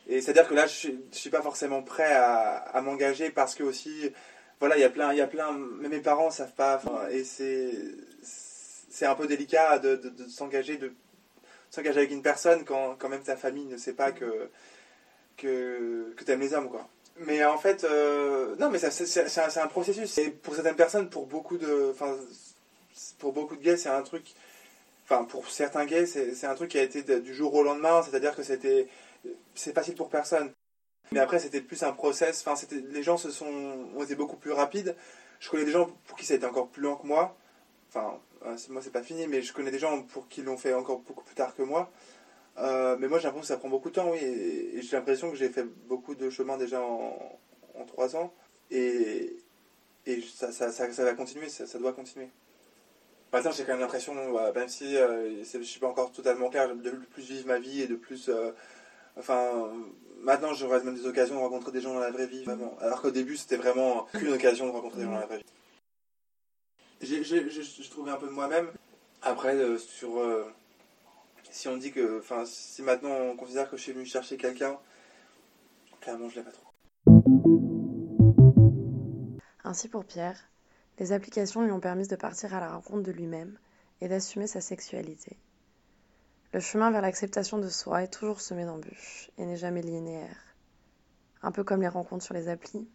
Et 0.08 0.22
c'est-à-dire 0.22 0.48
que 0.48 0.54
là, 0.54 0.68
je 0.68 0.90
ne 0.90 0.98
suis 1.12 1.30
pas 1.30 1.42
forcément 1.42 1.82
prêt 1.82 2.12
à, 2.12 2.56
à 2.56 2.82
m'engager 2.82 3.30
parce 3.30 3.56
que 3.56 3.64
aussi, 3.64 4.12
voilà, 4.60 4.78
il 4.78 4.82
y 4.82 4.86
a 4.86 4.90
plein, 4.90 5.12
il 5.12 5.18
y 5.18 5.22
a 5.22 5.28
plein, 5.28 5.52
mais 5.52 5.90
mes 5.90 6.00
parents 6.00 6.32
savent 6.32 6.54
pas, 6.54 6.82
et 7.12 7.26
c'est, 7.26 7.72
c'est 8.22 9.06
un 9.06 9.16
peu 9.16 9.28
délicat 9.28 9.80
de, 9.80 10.00
s'engager, 10.30 10.78
de 10.78 10.94
s'engager 11.70 11.98
avec 11.98 12.12
une 12.12 12.22
personne 12.22 12.64
quand, 12.64 12.96
quand 12.98 13.10
même 13.10 13.24
ta 13.24 13.36
famille 13.36 13.66
ne 13.66 13.76
sait 13.76 13.92
pas 13.92 14.12
que, 14.12 14.50
que, 15.36 16.14
que 16.16 16.32
aimes 16.32 16.40
les 16.40 16.54
hommes, 16.54 16.70
quoi. 16.70 16.88
Mais 17.18 17.44
en 17.46 17.58
fait, 17.58 17.84
euh, 17.84 18.56
non, 18.58 18.70
mais 18.70 18.80
c'est 18.80 19.40
un, 19.40 19.64
un, 19.64 19.68
processus. 19.68 20.18
Et 20.18 20.32
pour 20.32 20.56
certaines 20.56 20.76
personnes, 20.76 21.10
pour 21.10 21.28
beaucoup 21.28 21.58
de, 21.58 21.94
pour 23.20 23.34
beaucoup 23.34 23.56
de 23.56 23.62
gays, 23.62 23.78
c'est 23.78 23.90
un 23.90 24.02
truc, 24.02 24.34
enfin, 25.06 25.24
pour 25.26 25.48
certains 25.50 25.86
gays, 25.86 26.06
c'est 26.08 26.46
un 26.46 26.56
truc 26.56 26.72
qui 26.72 26.80
a 26.80 26.84
été 26.84 27.04
du 27.22 27.34
jour 27.34 27.54
au 27.54 27.64
lendemain, 27.64 28.02
c'est-à-dire 28.02 28.36
que 28.36 28.44
c'était, 28.44 28.88
c'est 29.54 29.74
facile 29.74 29.96
pour 29.96 30.10
personne. 30.10 30.52
Mais 31.12 31.20
après, 31.20 31.40
c'était 31.40 31.62
plus 31.62 31.84
un 31.84 31.94
process. 31.94 32.44
Enfin, 32.46 32.60
les 32.92 33.04
gens 33.04 33.18
se 33.18 33.30
sont, 33.30 33.46
ont 33.96 34.04
été 34.04 34.16
beaucoup 34.16 34.38
plus 34.38 34.52
rapides. 34.52 34.96
Je 35.40 35.50
connais 35.50 35.66
des 35.66 35.72
gens 35.72 35.90
pour 36.08 36.18
qui 36.18 36.26
ça 36.26 36.34
a 36.34 36.38
été 36.38 36.46
encore 36.46 36.70
plus 36.70 36.82
lent 36.82 36.96
que 36.96 37.06
moi. 37.06 37.36
Enfin, 37.90 38.20
euh, 38.46 38.58
moi, 38.70 38.82
c'est 38.82 38.92
pas 38.92 39.04
fini, 39.04 39.28
mais 39.28 39.42
je 39.42 39.54
connais 39.54 39.70
des 39.70 39.80
gens 39.80 40.02
pour 40.02 40.28
qui 40.28 40.42
l'ont 40.42 40.58
fait 40.58 40.74
encore 40.74 41.00
beaucoup 41.00 41.24
plus 41.24 41.36
tard 41.36 41.56
que 41.56 41.62
moi. 41.62 41.92
Euh, 42.58 42.98
mais 43.00 43.08
moi, 43.08 43.20
j'ai 43.20 43.26
l'impression 43.26 43.42
que 43.42 43.48
ça 43.48 43.58
prend 43.58 43.70
beaucoup 43.70 43.90
de 43.90 43.96
temps, 43.96 44.12
oui. 44.12 44.20
Et, 44.20 44.82
j'ai 44.82 44.96
l'impression 44.96 45.32
que 45.32 45.38
j'ai 45.38 45.50
fait 45.50 45.64
beaucoup 45.64 46.16
de 46.16 46.30
chemin 46.30 46.58
déjà 46.58 46.82
en, 46.82 47.40
en 47.76 47.86
trois 47.86 48.16
ans. 48.16 48.34
Et, 48.72 49.38
ça, 50.36 50.50
va 51.04 51.14
continuer, 51.14 51.50
ça, 51.50 51.80
doit 51.80 51.94
continuer. 51.94 52.30
Maintenant, 53.32 53.52
j'ai 53.52 53.64
quand 53.64 53.72
même 53.72 53.82
l'impression, 53.82 54.14
même 54.14 54.68
si 54.68 54.96
euh, 54.96 55.44
je 55.44 55.58
ne 55.58 55.64
suis 55.64 55.80
pas 55.80 55.88
encore 55.88 56.12
totalement 56.12 56.50
clair, 56.50 56.76
de 56.76 56.92
plus 56.92 57.24
vivre 57.24 57.48
ma 57.48 57.60
vie 57.60 57.82
et 57.82 57.88
de 57.88 57.96
plus. 57.96 58.30
Euh, 58.30 58.52
enfin, 59.18 59.72
maintenant, 60.22 60.54
j'aurais 60.54 60.84
même 60.84 60.96
des 60.96 61.08
occasions 61.08 61.36
de 61.36 61.40
rencontrer 61.40 61.72
des 61.72 61.82
gens 61.82 61.94
dans 61.94 62.00
la 62.00 62.12
vraie 62.12 62.28
vie, 62.28 62.44
vraiment. 62.44 62.78
Alors 62.80 63.02
qu'au 63.02 63.12
début, 63.12 63.38
c'était 63.38 63.58
vraiment 63.58 64.06
qu'une 64.14 64.34
occasion 64.34 64.68
de 64.68 64.72
rencontrer 64.72 65.00
des 65.00 65.06
gens 65.06 65.14
dans 65.14 65.20
la 65.20 65.26
vraie 65.26 65.38
vie. 65.38 65.46
J'ai 67.02 67.90
trouvé 67.90 68.12
un 68.12 68.18
peu 68.18 68.28
de 68.28 68.32
moi-même. 68.32 68.68
Après, 69.22 69.56
euh, 69.56 69.78
sur. 69.78 70.20
Si 71.54 71.68
on 71.68 71.78
dit 71.78 71.92
que. 71.92 72.22
Si 72.46 72.82
maintenant 72.82 73.12
on 73.12 73.38
considère 73.38 73.70
que 73.70 73.78
je 73.78 73.84
suis 73.84 73.94
venu 73.94 74.06
chercher 74.06 74.38
quelqu'un, 74.38 74.78
clairement, 76.02 76.28
je 76.28 76.38
l'ai 76.38 76.44
pas 76.44 76.52
trop. 76.52 76.68
Ainsi 79.64 79.88
pour 79.88 80.04
Pierre, 80.04 80.50
les 81.00 81.14
applications 81.14 81.62
lui 81.62 81.72
ont 81.72 81.80
permis 81.80 82.08
de 82.08 82.16
partir 82.16 82.54
à 82.54 82.60
la 82.60 82.74
rencontre 82.74 83.04
de 83.04 83.12
lui-même 83.12 83.58
et 84.02 84.08
d'assumer 84.08 84.48
sa 84.48 84.62
sexualité. 84.62 85.38
Le 86.52 86.60
chemin 86.60 86.92
vers 86.92 87.02
l'acceptation 87.02 87.58
de 87.58 87.70
soi 87.70 88.04
est 88.04 88.14
toujours 88.14 88.42
semé 88.42 88.66
d'embûches 88.66 89.32
et 89.38 89.46
n'est 89.46 89.56
jamais 89.56 89.82
linéaire. 89.82 90.56
Un 91.42 91.52
peu 91.52 91.64
comme 91.64 91.82
les 91.82 91.88
rencontres 91.88 92.26
sur 92.26 92.34
les 92.34 92.50
applis. 92.50 92.88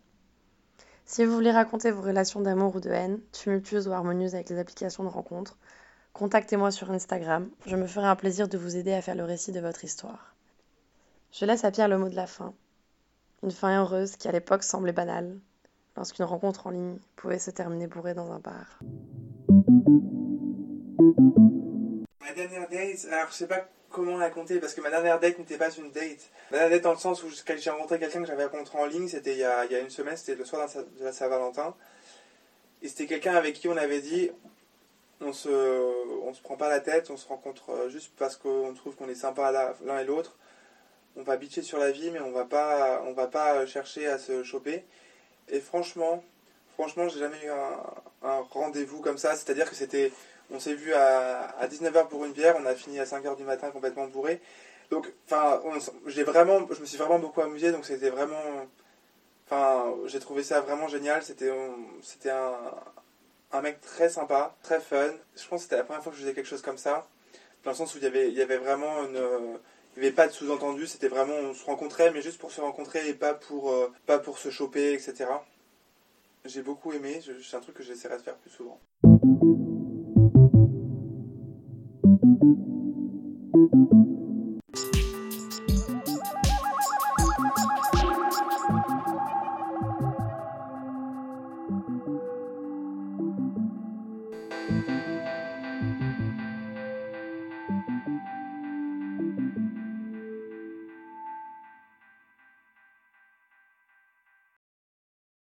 Si 1.06 1.24
vous 1.24 1.32
voulez 1.32 1.50
raconter 1.50 1.90
vos 1.90 2.02
relations 2.02 2.40
d'amour 2.40 2.76
ou 2.76 2.80
de 2.80 2.90
haine, 2.90 3.20
tumultueuses 3.32 3.88
ou 3.88 3.92
harmonieuses 3.92 4.34
avec 4.34 4.50
les 4.50 4.58
applications 4.58 5.04
de 5.04 5.08
rencontres, 5.08 5.58
contactez-moi 6.18 6.72
sur 6.72 6.90
Instagram. 6.90 7.48
Je 7.64 7.76
me 7.76 7.86
ferai 7.86 8.08
un 8.08 8.16
plaisir 8.16 8.48
de 8.48 8.58
vous 8.58 8.76
aider 8.76 8.92
à 8.92 9.00
faire 9.00 9.14
le 9.14 9.22
récit 9.22 9.52
de 9.52 9.60
votre 9.60 9.84
histoire. 9.84 10.34
Je 11.30 11.44
laisse 11.44 11.64
à 11.64 11.70
Pierre 11.70 11.86
le 11.86 11.96
mot 11.96 12.08
de 12.08 12.16
la 12.16 12.26
fin. 12.26 12.54
Une 13.44 13.52
fin 13.52 13.80
heureuse 13.80 14.16
qui 14.16 14.26
à 14.26 14.32
l'époque 14.32 14.64
semblait 14.64 14.92
banale, 14.92 15.38
lorsqu'une 15.96 16.24
rencontre 16.24 16.66
en 16.66 16.70
ligne 16.70 16.96
pouvait 17.14 17.38
se 17.38 17.52
terminer 17.52 17.86
bourrée 17.86 18.14
dans 18.14 18.32
un 18.32 18.40
bar. 18.40 18.80
Ma 22.20 22.32
dernière 22.34 22.68
date, 22.68 23.06
alors 23.12 23.28
je 23.30 23.34
sais 23.34 23.46
pas 23.46 23.68
comment 23.88 24.16
la 24.16 24.30
compter 24.30 24.58
parce 24.58 24.74
que 24.74 24.80
ma 24.80 24.90
dernière 24.90 25.20
date 25.20 25.38
n'était 25.38 25.56
pas 25.56 25.70
une 25.70 25.92
date. 25.92 26.30
Ma 26.50 26.58
dernière 26.58 26.78
date 26.78 26.82
dans 26.82 26.94
le 26.94 26.98
sens 26.98 27.22
où 27.22 27.28
j'ai 27.30 27.70
rencontré 27.70 28.00
quelqu'un 28.00 28.22
que 28.22 28.26
j'avais 28.26 28.46
rencontré 28.46 28.76
en 28.76 28.86
ligne, 28.86 29.06
c'était 29.06 29.34
il, 29.34 29.38
y 29.38 29.44
a, 29.44 29.64
il 29.66 29.70
y 29.70 29.76
a 29.76 29.78
une 29.78 29.90
semaine, 29.90 30.16
c'était 30.16 30.34
le 30.34 30.44
soir 30.44 30.68
de 30.98 31.04
la 31.04 31.12
Saint-Valentin. 31.12 31.76
Et 32.82 32.88
c'était 32.88 33.06
quelqu'un 33.06 33.34
avec 33.34 33.54
qui 33.54 33.68
on 33.68 33.76
avait 33.76 34.00
dit 34.00 34.30
on 35.20 35.32
se, 35.32 35.48
on 36.22 36.32
se 36.32 36.40
prend 36.40 36.56
pas 36.56 36.68
la 36.68 36.80
tête, 36.80 37.10
on 37.10 37.16
se 37.16 37.26
rencontre 37.26 37.70
euh, 37.70 37.88
juste 37.88 38.12
parce 38.16 38.36
qu'on 38.36 38.72
trouve 38.74 38.94
qu'on 38.94 39.08
est 39.08 39.14
sympa 39.14 39.74
l'un 39.84 39.98
et 39.98 40.04
l'autre. 40.04 40.36
On 41.16 41.22
va 41.22 41.36
bitcher 41.36 41.62
sur 41.62 41.78
la 41.78 41.90
vie, 41.90 42.10
mais 42.10 42.20
on 42.20 42.30
va 42.30 42.44
pas, 42.44 43.02
on 43.06 43.12
va 43.12 43.26
pas 43.26 43.66
chercher 43.66 44.06
à 44.06 44.18
se 44.18 44.44
choper. 44.44 44.84
Et 45.48 45.60
franchement, 45.60 46.22
franchement, 46.74 47.08
j'ai 47.08 47.18
jamais 47.18 47.44
eu 47.44 47.50
un, 47.50 48.42
rendez-vous 48.50 49.00
comme 49.00 49.18
ça. 49.18 49.34
C'est-à-dire 49.34 49.68
que 49.68 49.74
c'était, 49.74 50.12
on 50.52 50.60
s'est 50.60 50.74
vu 50.74 50.94
à, 50.94 51.66
19h 51.66 52.08
pour 52.08 52.24
une 52.24 52.32
bière, 52.32 52.56
on 52.60 52.66
a 52.66 52.74
fini 52.74 53.00
à 53.00 53.04
5h 53.04 53.36
du 53.36 53.44
matin 53.44 53.70
complètement 53.70 54.06
bourré. 54.06 54.40
Donc, 54.90 55.12
enfin, 55.26 55.60
j'ai 56.06 56.22
vraiment, 56.22 56.60
je 56.70 56.80
me 56.80 56.86
suis 56.86 56.98
vraiment 56.98 57.18
beaucoup 57.18 57.40
amusé. 57.40 57.72
Donc 57.72 57.84
c'était 57.84 58.10
vraiment, 58.10 58.42
enfin, 59.46 59.92
j'ai 60.06 60.20
trouvé 60.20 60.44
ça 60.44 60.60
vraiment 60.60 60.86
génial. 60.86 61.22
C'était, 61.24 61.50
c'était 62.02 62.30
un 63.52 63.60
mec 63.60 63.80
très 63.80 64.08
sympa, 64.08 64.54
très 64.62 64.80
fun. 64.80 65.12
Je 65.36 65.48
pense 65.48 65.60
que 65.60 65.62
c'était 65.64 65.76
la 65.76 65.84
première 65.84 66.02
fois 66.02 66.12
que 66.12 66.18
je 66.18 66.22
faisais 66.22 66.34
quelque 66.34 66.48
chose 66.48 66.62
comme 66.62 66.78
ça, 66.78 67.06
dans 67.64 67.70
le 67.70 67.76
sens 67.76 67.94
où 67.94 67.98
il 67.98 68.04
y 68.04 68.06
avait, 68.42 68.56
vraiment 68.56 69.04
une, 69.04 69.58
il 69.96 70.00
n'y 70.00 70.06
avait 70.06 70.14
pas 70.14 70.28
de 70.28 70.32
sous-entendu, 70.32 70.86
c'était 70.86 71.08
vraiment 71.08 71.34
on 71.34 71.54
se 71.54 71.64
rencontrait, 71.64 72.12
mais 72.12 72.22
juste 72.22 72.38
pour 72.38 72.52
se 72.52 72.60
rencontrer 72.60 73.08
et 73.08 73.14
pas 73.14 73.34
pour, 73.34 73.70
euh, 73.72 73.92
pas 74.06 74.18
pour 74.18 74.38
se 74.38 74.50
choper, 74.50 74.92
etc. 74.92 75.26
J'ai 76.44 76.62
beaucoup 76.62 76.92
aimé, 76.92 77.20
c'est 77.20 77.56
un 77.56 77.60
truc 77.60 77.74
que 77.74 77.82
j'essaierai 77.82 78.16
de 78.16 78.22
faire 78.22 78.36
plus 78.36 78.50
souvent. 78.50 78.80